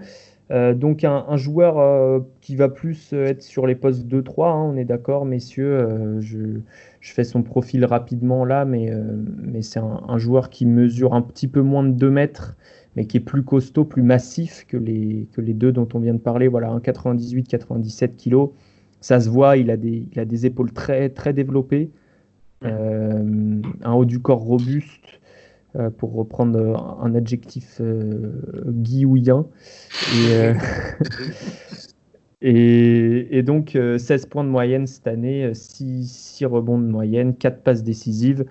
[0.50, 4.76] Euh, donc un, joueur euh, qui va plus être sur les postes 2-3, hein, on
[4.76, 6.60] est d'accord messieurs, euh, je,
[7.00, 8.92] fais son profil rapidement là, mais,
[9.42, 12.56] mais c'est un, joueur qui mesure un petit peu moins de 2 mètres,
[12.94, 16.14] mais qui est plus costaud, plus massif que les, que les deux dont on vient
[16.14, 18.52] de parler, voilà, 1,98-97 kg,
[19.00, 21.90] ça se voit, il a des, il a des épaules très, très développées,
[22.62, 25.20] un haut du corps robuste,
[25.76, 28.30] euh, pour reprendre euh, un adjectif euh,
[28.68, 29.50] guillouillant.
[32.46, 37.82] Et, et, donc 16 points de moyenne cette année, 6, rebonds de moyenne, 4 passes
[37.82, 38.44] décisives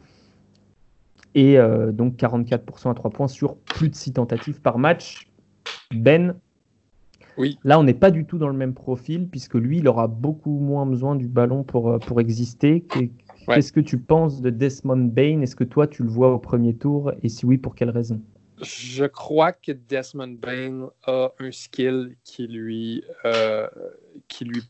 [1.36, 1.60] et
[1.92, 5.30] donc 44% à 3 points sur plus de 6 tentatives par match.
[5.94, 6.34] Ben,
[7.38, 7.60] oui.
[7.64, 10.58] là on n'est pas du tout dans le même profil puisque lui il aura beaucoup
[10.58, 12.84] moins besoin du ballon pour, pour exister.
[13.48, 15.42] Qu'est-ce que tu penses de Desmond Bain?
[15.42, 17.12] Est-ce que toi, tu le vois au premier tour?
[17.22, 18.22] Et si oui, pour quelle raison?
[18.62, 23.68] Je crois que Desmond Bain a un skill qui lui, euh,
[24.28, 24.62] qui lui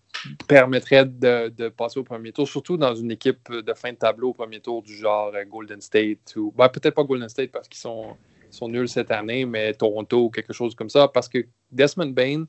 [0.48, 4.34] permettrait de, passer au premier tour, surtout dans une équipe de fin de tableau au
[4.34, 7.82] premier tour du genre euh, Golden State ou ben, peut-être pas Golden State parce qu'ils
[7.82, 8.16] sont,
[8.50, 11.08] sont nuls cette année, mais Toronto ou quelque chose comme ça.
[11.08, 12.46] Parce que Desmond Bain,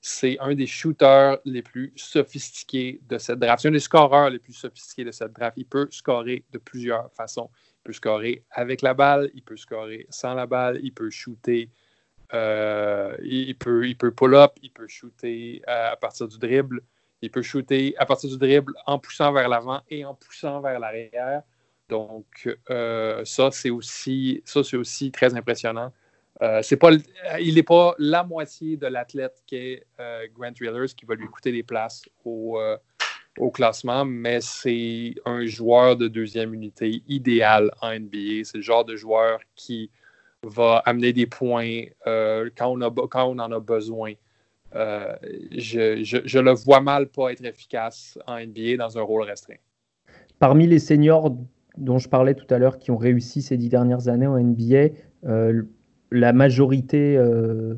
[0.00, 3.62] c'est un des shooters les plus sophistiqués de cette draft.
[3.62, 5.56] C'est un des scoreurs les plus sophistiqués de cette draft.
[5.58, 7.50] Il peut scorer de plusieurs façons.
[7.80, 11.68] Il peut scorer avec la balle, il peut scorer sans la balle, il peut shooter,
[12.32, 16.82] euh, il, peut, il pull-up, il peut shooter à partir du dribble,
[17.22, 20.78] il peut shooter à partir du dribble en poussant vers l'avant et en poussant vers
[20.78, 21.42] l'arrière.
[21.88, 25.92] Donc, euh, ça, c'est aussi, ça, c'est aussi très impressionnant.
[26.42, 26.90] Euh, c'est pas,
[27.40, 31.52] il n'est pas la moitié de l'athlète qu'est euh, Grant Wheelers qui va lui coûter
[31.52, 32.76] des places au, euh,
[33.52, 38.44] classement, mais c'est un joueur de deuxième unité idéal en NBA.
[38.44, 39.90] C'est le genre de joueur qui
[40.42, 44.12] va amener des points quand, on a, quand on en a besoin.
[44.74, 49.56] Je, je, le vois mal pas être efficace en NBA dans un rôle restreint.
[50.38, 51.34] Parmi les seniors
[51.78, 54.88] dont je parlais tout à l'heure qui ont réussi ces dix dernières années en NBA,
[56.10, 57.74] la majorité euh,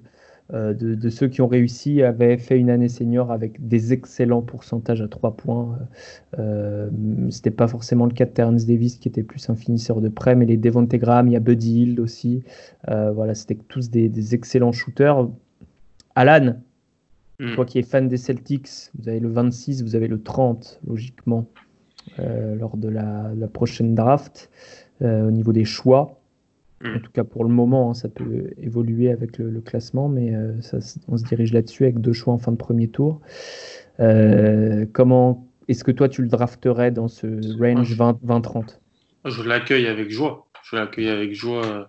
[0.52, 5.00] euh, de, ceux qui ont réussi avaient fait une année senior avec des excellents pourcentages
[5.00, 5.78] à 3 points.
[6.38, 6.90] Euh,
[7.30, 10.08] Ce n'était pas forcément le cas de Terence Davis qui était plus un finisseur de
[10.08, 12.42] près, mais les Devonte Graham, il y a Buddy Hield aussi.
[12.86, 15.28] voilà, c'était tous des, excellents shooters.
[16.14, 16.56] Alan,
[17.38, 17.54] hmm.
[17.54, 21.46] toi qui es fan des Celtics, vous avez le 26, vous avez le 30, logiquement,
[22.18, 24.50] lors de la, prochaine draft,
[25.00, 26.21] au niveau des choix.
[26.84, 27.00] En mm.
[27.00, 30.54] tout cas, pour le moment, hein, ça peut évoluer avec le, classement, mais euh,
[31.08, 33.20] on se dirige là-dessus avec deux choix en fin de premier tour.
[34.00, 37.26] Euh, comment est-ce que toi, tu le drafterais dans ce
[37.58, 38.80] range 20-30
[39.24, 40.48] Je l'accueille avec joie.
[40.64, 41.84] Je l'accueille avec joie euh,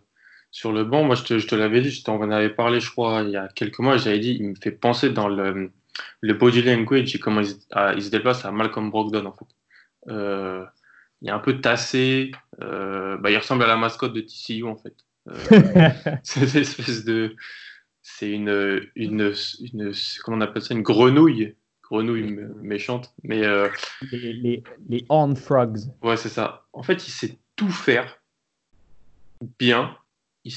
[0.52, 1.04] sur le banc.
[1.04, 3.80] Moi, je te, l'avais dit, je t'en avais parlé, je crois, il y a quelques
[3.80, 3.98] mois.
[3.98, 5.72] J'avais dit, il me fait penser dans le,
[6.22, 7.56] le body language et comment il,
[7.96, 9.48] il se déplace à Malcolm Brogdon, en fait
[11.24, 12.32] il est un peu tassé.
[12.62, 14.94] Euh, bah, il ressemble à la mascotte de TCU en fait.
[15.26, 15.90] Euh,
[16.24, 17.38] c'est une espèce de.
[18.02, 21.56] C'est une, une, une, Comment on appelle ça Une grenouille.
[21.82, 23.14] Grenouille méchante.
[23.24, 23.70] Mais, euh,
[24.12, 25.80] les, les, les horn frogs.
[26.02, 26.66] Ouais, c'est ça.
[26.74, 28.18] En fait, il sait tout faire
[29.60, 29.96] bien.
[30.44, 30.52] Il,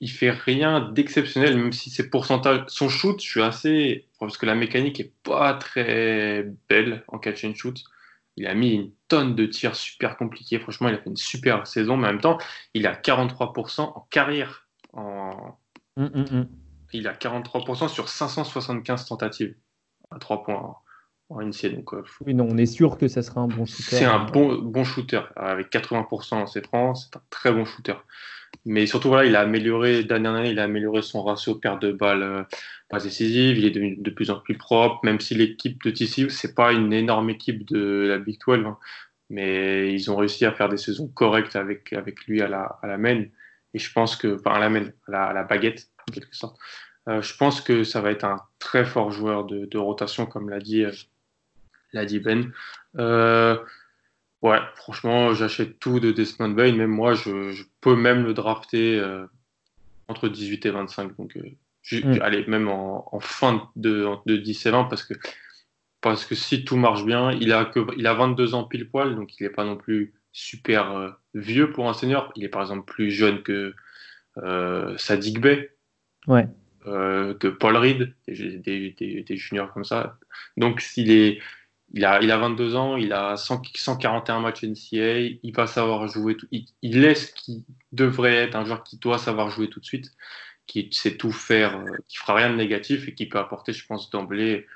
[0.00, 2.64] il fait rien d'exceptionnel, même si ses pourcentages.
[2.68, 4.06] Son shoot, je suis assez.
[4.18, 7.84] Parce que la mécanique est pas très belle en catch and shoot.
[8.36, 10.58] Il a mis une tonne de tirs super compliqués.
[10.58, 12.38] Franchement, il a fait une super saison, mais en même temps,
[12.74, 14.68] il a 43% en carrière.
[14.92, 15.58] En...
[15.96, 16.48] Mm, mm, mm.
[16.92, 19.56] Il a 43% sur 575 tentatives
[20.10, 20.76] à 3 points
[21.28, 21.70] en NCA.
[21.70, 23.96] Donc, euh, oui, non, on est sûr que ça sera un bon shooter.
[23.96, 25.22] C'est un bon, bon shooter.
[25.36, 27.94] Avec 80% en C3, c'est un très bon shooter.
[28.64, 31.92] Mais surtout, voilà, il a amélioré, dernière année, il a amélioré son ratio perte de
[31.92, 32.42] balles euh,
[32.88, 36.30] pas décisive, il est devenu de plus en plus propre, même si l'équipe de TCU,
[36.30, 38.64] c'est pas une énorme équipe de la Big 12.
[38.64, 38.78] Hein.
[39.28, 42.86] mais ils ont réussi à faire des saisons correctes avec, avec lui à la, à
[42.86, 43.24] la main.
[43.74, 46.56] Et je pense que, enfin, à la main, à la, baguette, en quelque sorte.
[47.08, 50.48] Euh, je pense que ça va être un très fort joueur de, de rotation, comme
[50.48, 50.84] l'a dit,
[51.96, 52.52] l'a dit Ben.
[52.98, 53.58] Euh,
[54.42, 56.72] ouais, franchement, j'achète tout de Desmond Bain.
[56.72, 59.02] Même moi, je, je peux même le drafter
[60.08, 61.16] entre 18 et 25.
[61.16, 61.36] Donc,
[61.92, 62.18] mm.
[62.22, 65.14] allez, même en, en fin de, de 10 et 20, parce que
[66.06, 69.16] parce que si tout marche bien, il a, que, il a 22 ans pile poil,
[69.16, 72.30] donc il n'est pas non plus super euh, vieux pour un senior.
[72.36, 73.74] Il est par exemple plus jeune que
[74.36, 75.70] euh, Sadik Bey,
[76.28, 76.46] ouais.
[76.86, 78.94] Euh, que Paul Reed, des,
[79.26, 80.16] des, juniors comme ça.
[80.56, 81.40] Donc s'il est,
[81.92, 86.36] il a, il a 22 ans, il a 141 matchs NCA, il va savoir jouer,
[86.50, 89.84] il, il est ce qui devrait être un joueur qui doit savoir jouer tout de
[89.84, 90.12] suite,
[90.66, 94.10] qui sait tout faire, qui fera rien de négatif et qui peut apporter, je pense,
[94.10, 94.66] d'emblée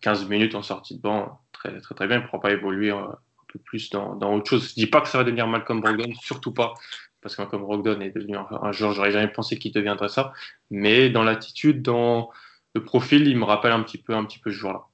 [0.00, 2.18] 15 minutes en sortie de banc, très très, très bien.
[2.18, 4.64] Il ne pourra pas évoluer euh, un peu plus dans, autre chose.
[4.64, 6.74] Je ne dis pas que ça va devenir Malcolm Brogdon, surtout pas,
[7.20, 10.32] parce que Malcolm Brogdon est devenu un, joueur, j'aurais jamais pensé qu'il deviendrait ça.
[10.70, 12.30] Mais dans l'attitude, dans
[12.74, 14.86] le profil, il me rappelle un petit peu, un petit peu ce joueur-là.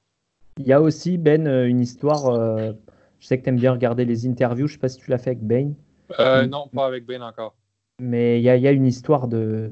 [0.57, 2.27] Il y a aussi, Ben, euh, une histoire.
[2.27, 2.71] Euh,
[3.19, 4.67] je sais que tu aimes bien regarder les interviews.
[4.67, 5.71] Je ne sais pas si tu l'as fait avec Bain.
[6.49, 7.55] non, pas avec Bain encore.
[8.01, 9.69] Mais il y, y, a une histoire de,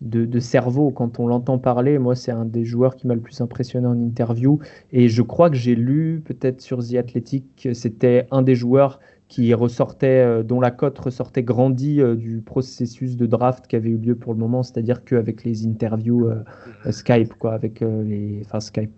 [0.00, 1.98] de, cerveau quand on l'entend parler.
[1.98, 4.60] Moi, c'est un des joueurs qui m'a le plus impressionné en interview.
[4.92, 9.00] Et je crois que j'ai lu, peut-être sur The Athletic, que c'était un des joueurs
[9.28, 14.14] qui ressortait, dont la cote ressortait grandie du processus de draft qui avait eu lieu
[14.14, 16.44] pour le moment, c'est-à-dire qu'avec les interviews euh,
[16.84, 16.92] mhm.
[16.92, 18.92] Skype, quoi, avec les, enfin Skype,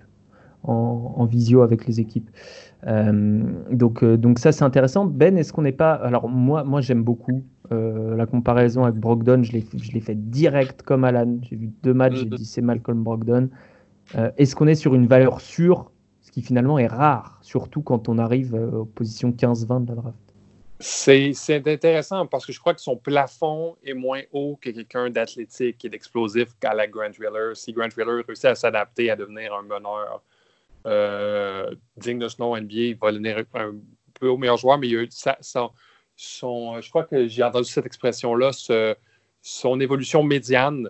[0.64, 2.30] en, visio avec les équipes.
[2.86, 5.06] donc, donc ça, c'est intéressant.
[5.06, 9.42] Ben, est-ce qu'on n'est pas, alors moi, moi j'aime beaucoup euh, la comparaison avec Brogdon,
[9.42, 11.38] je l'ai fait direct comme Alan.
[11.42, 13.50] J'ai vu deux matchs, j'ai dit c'est Malcolm Brogdon.
[14.14, 15.90] Euh, est-ce qu'on est sur une valeur sûre,
[16.22, 19.96] ce qui finalement est rare, surtout quand on arrive euh, aux positions 15-20 de la
[19.96, 20.18] draft
[20.80, 21.34] c'est
[21.66, 25.88] intéressant parce que je crois que son plafond est moins haut que quelqu'un d'athlétique et
[25.88, 27.54] d'explosif qu'à la Grant Wheeler.
[27.54, 30.22] Si Grant Wheeler réussit à s'adapter à devenir un meneur
[30.84, 33.74] digne de ce nom NBA, il va devenir un
[34.14, 35.08] peu au meilleur joueur, mais il a eu
[35.40, 38.50] son, je crois que j'ai entendu cette expression-là,
[39.40, 40.88] son évolution médiane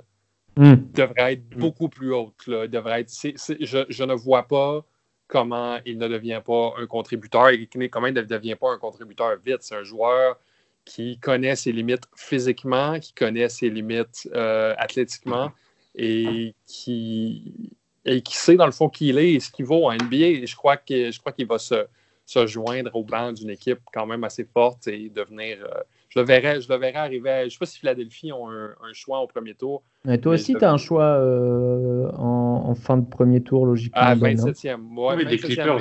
[0.57, 0.75] hmm.
[0.95, 1.61] devrait être hmm.
[1.61, 2.49] beaucoup plus haute.
[2.49, 4.85] Devrait être, je, ne vois pas
[5.27, 9.37] comment il ne devient pas un contributeur et comment il ne devient pas un contributeur
[9.45, 9.59] vite.
[9.61, 10.39] C'est un joueur
[10.85, 15.53] qui connaît ses limites physiquement, qui connaît ses limites euh, athlétiquement
[15.95, 19.87] et qui, et qui sait dans le fond qui il est et ce qu'il vaut
[19.87, 20.17] en NBA.
[20.17, 21.87] Et je crois qu'il va se
[22.29, 25.65] se joindre au banc d'une équipe quand même assez forte et devenir.
[25.65, 25.81] Euh,
[26.11, 27.41] je, le verrais, je le verrais arriver.
[27.41, 29.83] je ne sais pas si Philadelphie ont un, choix au premier tour.
[30.05, 34.03] Mais toi aussi, tu as un choix euh, en, fin de premier tour, logiquement.
[34.03, 34.77] Ah, 27e.
[34.77, 35.81] Moi, oui, des Clippers.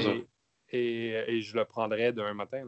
[0.72, 2.64] Et, et, je le prendrais d'un matin.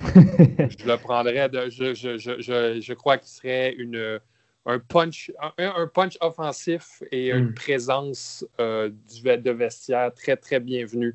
[0.00, 1.68] je le prendrais de.
[1.68, 4.20] Je, je, je, je crois qu'il serait une,
[4.66, 7.54] un, punch, un, punch offensif et une hmm.
[7.54, 11.14] présence euh, du, de vestiaire très, très bienvenue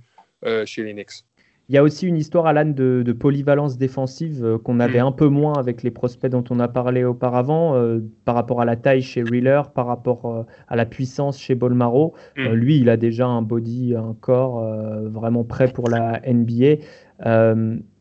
[0.65, 1.25] chez les Knicks.
[1.67, 5.07] Il y a aussi une histoire, Alan, de, de polyvalence défensive euh, qu'on avait mm.
[5.07, 8.65] un peu moins avec les prospects dont on a parlé auparavant, euh, par rapport à
[8.65, 12.13] la taille chez Reeler, par rapport euh, à la puissance chez Bolmaro.
[12.37, 12.49] Mm.
[12.49, 14.63] lui, il a déjà un body, un corps
[15.05, 16.83] vraiment prêt pour la NBA.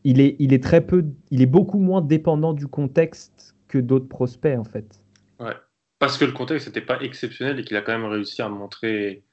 [0.03, 4.07] il, est, il, est très peu, il est beaucoup moins dépendant du contexte que d'autres
[4.07, 5.01] prospects, en fait.
[5.39, 5.55] Ouais,
[5.99, 9.23] parce que le contexte n'était pas exceptionnel et qu'il a quand même réussi à montrer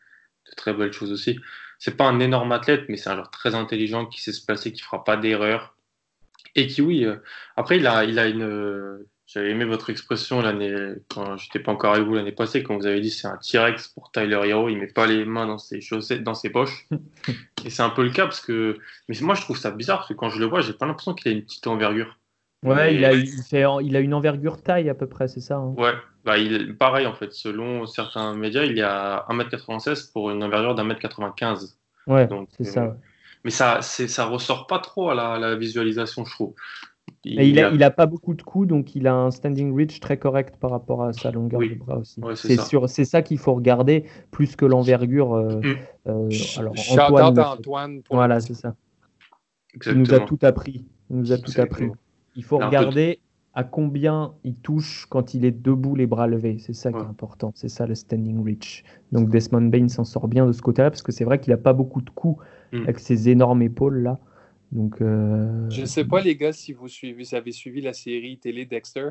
[0.50, 1.38] de très belles choses aussi
[1.82, 4.72] c'est pas un énorme athlète, mais c'est un joueur très intelligent qui sait se placer,
[4.72, 5.74] qui fera pas d'erreur.
[6.54, 7.16] Et qui, oui, euh,
[7.56, 8.44] après, il a, il a une.
[8.44, 10.72] Euh, j'avais aimé votre expression l'année,
[11.08, 13.88] quand j'étais pas encore avec vous l'année passée, quand vous avez dit c'est un T-Rex
[13.88, 16.86] pour Tyler Hero, il met pas les mains dans ses chaussettes, dans ses poches.
[17.64, 18.78] Et c'est un peu le cas parce que.
[19.08, 21.14] Mais moi, je trouve ça bizarre parce que quand je le vois, j'ai pas l'imprestion
[21.14, 22.16] qu'il a une petite envergure.
[22.62, 25.56] Ouais, il, a, il, fait, il a une envergure taille à peu près, c'est ça
[25.56, 25.74] hein.
[25.76, 25.94] Ouais,
[26.24, 30.76] bah, il, pareil en fait, selon certains médias, il y a 1m96 pour une envergure
[30.76, 31.74] d'un-mètre-95.
[32.06, 32.84] Ouais, c'est ça.
[32.84, 32.90] Euh,
[33.44, 36.54] mais ça, ça ressort pas trop à la, visualisation, je trouve.
[37.24, 40.16] Il, a, il, a, pas beaucoup de coups, donc il a un standing reach très
[40.16, 42.20] correct par rapport à sa longueur de bras aussi.
[42.36, 45.34] c'est ça, ça qu'il faut regarder plus que l'envergure.
[45.34, 45.76] Euh, mm.
[46.08, 48.74] euh, alors Antoine, Antoine voilà, c'est ça.
[49.86, 50.84] Il nous a tout appris.
[51.10, 51.90] Il nous a tout appris.
[52.36, 53.20] Il faut regarder
[53.54, 56.56] à combien il touche quand il est debout, les bras levés.
[56.58, 57.52] C'est ça qui est important.
[57.54, 58.82] C'est ça le standing reach.
[59.12, 61.58] Donc Desmond Bain s'en sort bien de ce côté-là parce que c'est vrai qu'il n'a
[61.58, 62.82] pas beaucoup de coups hmm.
[62.84, 64.18] avec ses énormes épaules là.
[64.72, 67.92] Donc, euh, Je ne sais pas, les gars, si vous, suivez, vous avez suivi la
[67.92, 69.10] série télé Dexter.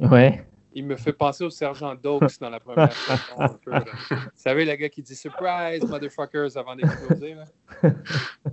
[0.00, 0.42] Ouais.
[0.74, 3.58] Il me fait penser au sergent Dokes dans la première saison.
[3.66, 7.36] Vous savez, le gars qui dit Surprise, motherfuckers, avant d'exploser.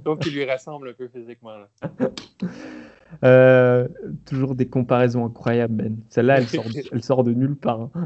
[0.03, 1.55] Donc, il lui ressemble un peu physiquement.
[3.24, 3.88] Euh,
[4.26, 5.97] toujours des comparaisons incroyables, Ben.
[6.09, 7.82] Celle-là, elle, sort de, elle sort de nulle part.
[7.82, 8.03] Hein.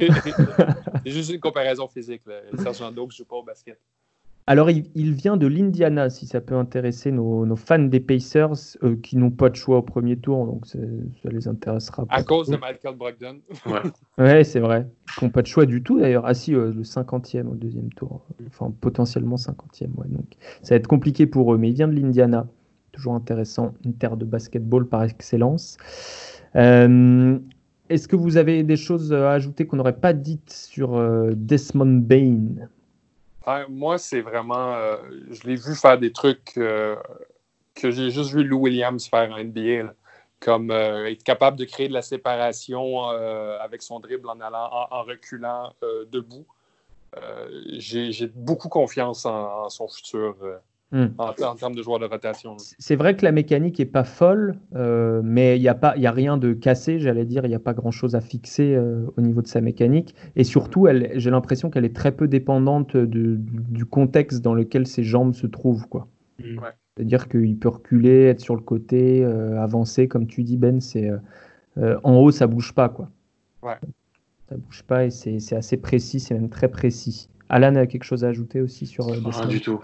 [1.06, 2.22] C'est juste une comparaison physique.
[2.26, 3.80] Le sergent Dokes joue pas au basket.
[4.46, 9.16] Alors, il, vient de l'Indiana, si ça peut intéresser nos, fans des Pacers euh, qui
[9.16, 10.80] n'ont pas de choix au premier tour, donc ça
[11.24, 12.16] les intéressera pas.
[12.16, 13.40] À cause de Michael Brogdon.
[13.66, 13.82] Ouais,
[14.18, 14.88] ouais c'est vrai.
[15.18, 16.26] Qui n'ont pas de choix du tout d'ailleurs.
[16.26, 18.26] Ah si, euh, le 50e au deuxième tour.
[18.48, 19.94] Enfin, potentiellement 50e.
[19.96, 20.26] Ouais, donc
[20.62, 22.46] ça va être compliqué pour eux, mais il vient de l'Indiana.
[22.92, 25.78] Toujours intéressant, une terre de basketball par excellence.
[26.58, 27.40] Euh,
[27.90, 31.02] est-ce que vous avez des choses à ajouter qu'on n'aurait pas dites sur
[31.34, 32.68] Desmond Bain?
[33.70, 34.74] Moi, c'est vraiment.
[34.74, 34.98] Euh,
[35.32, 36.96] je l'ai vu faire des trucs euh,
[37.76, 39.94] que j'ai juste vu Lou Williams faire en NBA.
[40.40, 45.04] comme euh, être capable de créer de la séparation avec son dribble en, allant, en,
[45.04, 45.74] reculant
[46.12, 46.46] debout.
[47.78, 50.36] j'ai beaucoup confiance en son futur
[50.94, 51.08] Hmm.
[51.18, 52.56] En, termes de joueurs de rotation.
[52.78, 56.12] C'est vrai que la mécanique est pas folle, euh, mais il n'y a, pas, a
[56.12, 59.42] rien de cassé, j'allais dire, il n'y a pas grand-chose à fixer euh, au niveau
[59.42, 60.14] de sa mécanique.
[60.36, 65.34] Et surtout, j'ai l'impression qu'elle est très peu dépendante du contexte dans lequel ses jambes
[65.34, 65.88] se trouvent.
[65.88, 66.08] Quoi.
[66.38, 66.60] Hmm.
[66.96, 71.10] C'est-à-dire qu'il peut reculer, être sur le côté, euh, avancer, comme tu dis Ben, c'est
[72.04, 72.90] en haut, ça bouge pas.
[72.90, 73.10] Quoi.
[73.64, 73.78] Ouais.
[74.48, 77.30] Ça bouge pas et c'est assez précis, c'est même très précis.
[77.50, 79.08] Alan a quelque chose à ajouter aussi sur...
[79.08, 79.84] Rien du tout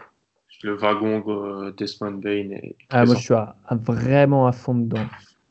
[0.63, 2.49] le wagon euh, Desmond Bain.
[2.89, 3.33] ah, moi, je suis
[3.71, 5.05] vraiment à fond dedans.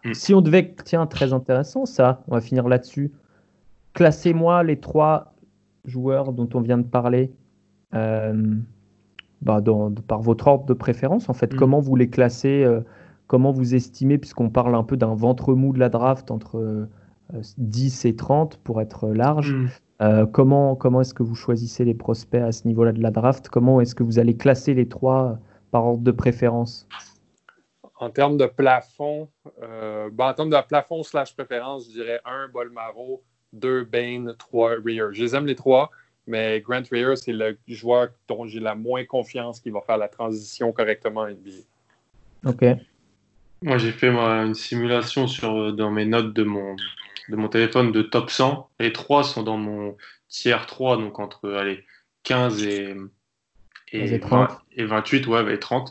[0.05, 0.15] Hmm.
[0.15, 3.13] Si on devait, tiens, très intéressant ça, on va finir là-dessus.
[3.95, 5.35] Classez-moi les trois
[5.85, 7.33] joueurs dont on vient de parler
[7.95, 8.55] euh,
[9.41, 9.63] bah,
[10.07, 11.29] par votre ordre de préférence.
[11.29, 11.57] En fait, hmm.
[11.57, 12.81] comment vous les classez euh,
[13.27, 16.89] Comment vous estimez, puisqu'on parle un peu d'un ventre mou de la draft entre
[17.59, 19.55] 10 et 30 pour être large.
[19.55, 19.69] Hmm.
[20.01, 23.49] Euh, comment comment est-ce que vous choisissez les prospects à ce niveau-là de la draft?
[23.49, 25.39] Comment est-ce que vous allez classer les trois
[25.71, 26.87] par ordre de préférence?
[27.97, 29.29] En termes de plafond,
[29.61, 34.75] euh, ben, en termes de plafond slash préférence, je dirais un Bolmaro, deux Bain, trois
[34.85, 35.13] Rear.
[35.13, 35.91] Je les aime les trois,
[36.29, 40.09] mais Grant Rear, c'est le joueur dont j'ai la moins confiance qui va faire la
[40.09, 41.65] transition correctement à NBA.
[42.47, 42.65] OK.
[43.63, 46.77] Moi, j'ai fait une simulation sur, dans mes notes de mon,
[47.29, 48.71] de mon téléphone de top 100.
[48.79, 49.97] Les trois sont dans mon
[50.29, 51.85] tiers 3, donc entre allez,
[52.23, 52.97] 15 et,
[53.93, 55.91] et, 28, ouais, et 30.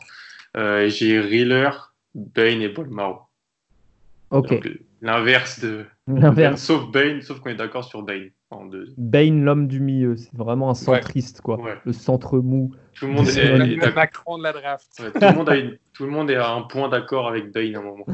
[0.56, 1.72] Euh, j'ai Reeler,
[2.16, 3.22] Bane et Bolmaro.
[4.32, 4.62] Ok.
[5.02, 5.86] L'inverse de.
[6.08, 6.62] L'inverse.
[6.62, 8.30] Sauf Bane, sauf qu'on est d'accord sur Bane.
[8.50, 8.88] En deux.
[8.98, 11.60] Bane, l'homme du milieu, c'est vraiment un centriste, quoi.
[11.86, 12.72] Le centre mou.
[12.94, 14.88] Tout le monde est, Macron de la draft.
[14.96, 15.56] tout, le monde a
[15.94, 18.06] tout le monde est à un point d'accord avec Bane à un moment.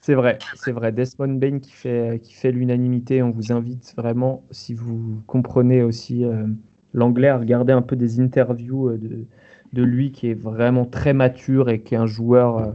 [0.00, 0.92] C'est vrai, c'est vrai.
[0.92, 3.22] Desmond Bain qui fait, qui fait l'unanimité.
[3.22, 6.46] On vous invite vraiment, si vous comprenez aussi euh,
[6.94, 9.26] l'anglais, à regarder un peu des interviews euh, de,
[9.74, 12.72] de, lui qui est vraiment très mature et qui est un joueur euh,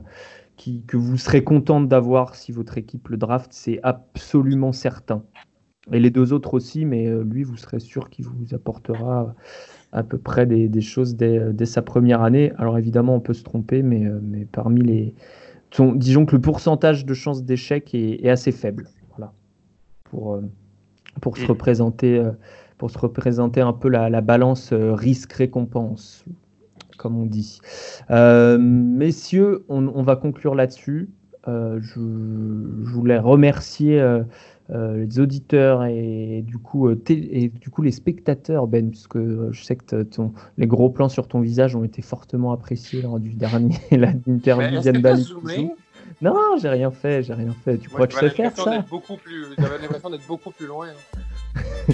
[0.57, 3.51] qui, que vous serez content d'avoir si votre équipe le draft.
[3.51, 5.23] C'est absolument certain.
[5.91, 9.35] Et les deux autres aussi, mais lui, vous serez sûr qu'il vous apportera
[9.91, 12.51] à peu près des, des choses dès, dès, sa première année.
[12.57, 15.13] Alors évidemment, on peut se tromper, mais, mais parmi les
[15.95, 18.87] disons que le pourcentage de chances d'échec est, assez faible.
[19.15, 19.33] Voilà.
[20.05, 20.41] Pour, euh,
[21.21, 22.31] pour, se représenter, euh,
[22.77, 26.25] pour se représenter un peu la, balance euh, risque-récompense,
[26.97, 27.59] comme on dit.
[28.09, 31.09] messieurs, on, va conclure là-dessus.
[31.47, 34.01] Je, je, voulais remercier
[34.71, 39.49] euh, les auditeurs et, du coup, euh, et du coup les spectateurs, Ben, puisque euh,
[39.51, 43.19] je sais que ton, les gros plans sur ton visage ont été fortement appréciés lors
[43.19, 45.23] du dernier l'interview d'Anne
[46.19, 47.77] Non, j'ai rien fait, j'ai rien fait.
[47.77, 48.83] Tu crois que je sais faire ça?
[49.59, 50.87] J'avais l'impression d'être beaucoup plus loin.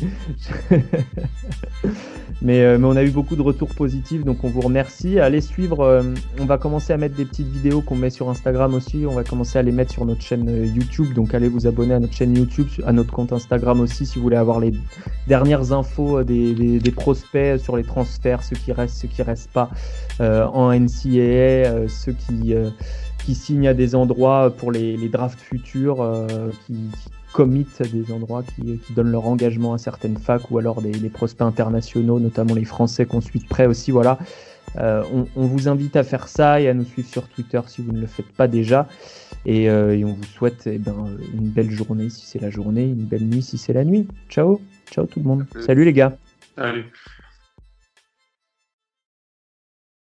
[2.41, 5.20] mais, euh, mais, on a eu beaucoup de retours positifs, donc on vous remercie.
[5.20, 6.01] Allez suivre, euh,
[6.39, 9.05] on va commencer à mettre des petites vidéos qu'on met sur Instagram aussi.
[9.07, 11.93] On va commencer à les mettre sur notre chaîne euh, YouTube, donc allez vous abonner
[11.93, 14.74] à notre chaîne YouTube, à notre compte Instagram aussi si vous voulez avoir les
[15.28, 19.70] dernières infos des, prospects sur les transferts, ceux qui restent, ceux qui restent pas
[20.20, 22.53] en NCAA, ceux qui,
[23.26, 26.05] qui signent à des endroits pour les, drafts futurs,
[26.66, 26.89] qui
[27.34, 32.20] commit des endroits qui, donnent leur engagement à certaines facs ou alors des, prospects internationaux,
[32.20, 33.92] notamment les Français qu'on suit de près aussi.
[33.92, 34.20] Voilà.
[34.78, 35.04] Euh,
[35.36, 38.00] on, vous invite à faire ça et à nous suivre sur Twitter si vous ne
[38.00, 38.88] le faites pas déjà.
[39.46, 43.06] Et, euh, on vous souhaite eh ben, une belle journée si c'est la journée, une
[43.06, 44.08] belle nuit si c'est la nuit.
[44.30, 45.46] Ciao, ciao tout le monde.
[45.60, 46.18] Salut les gars.
[46.56, 46.86] Salut.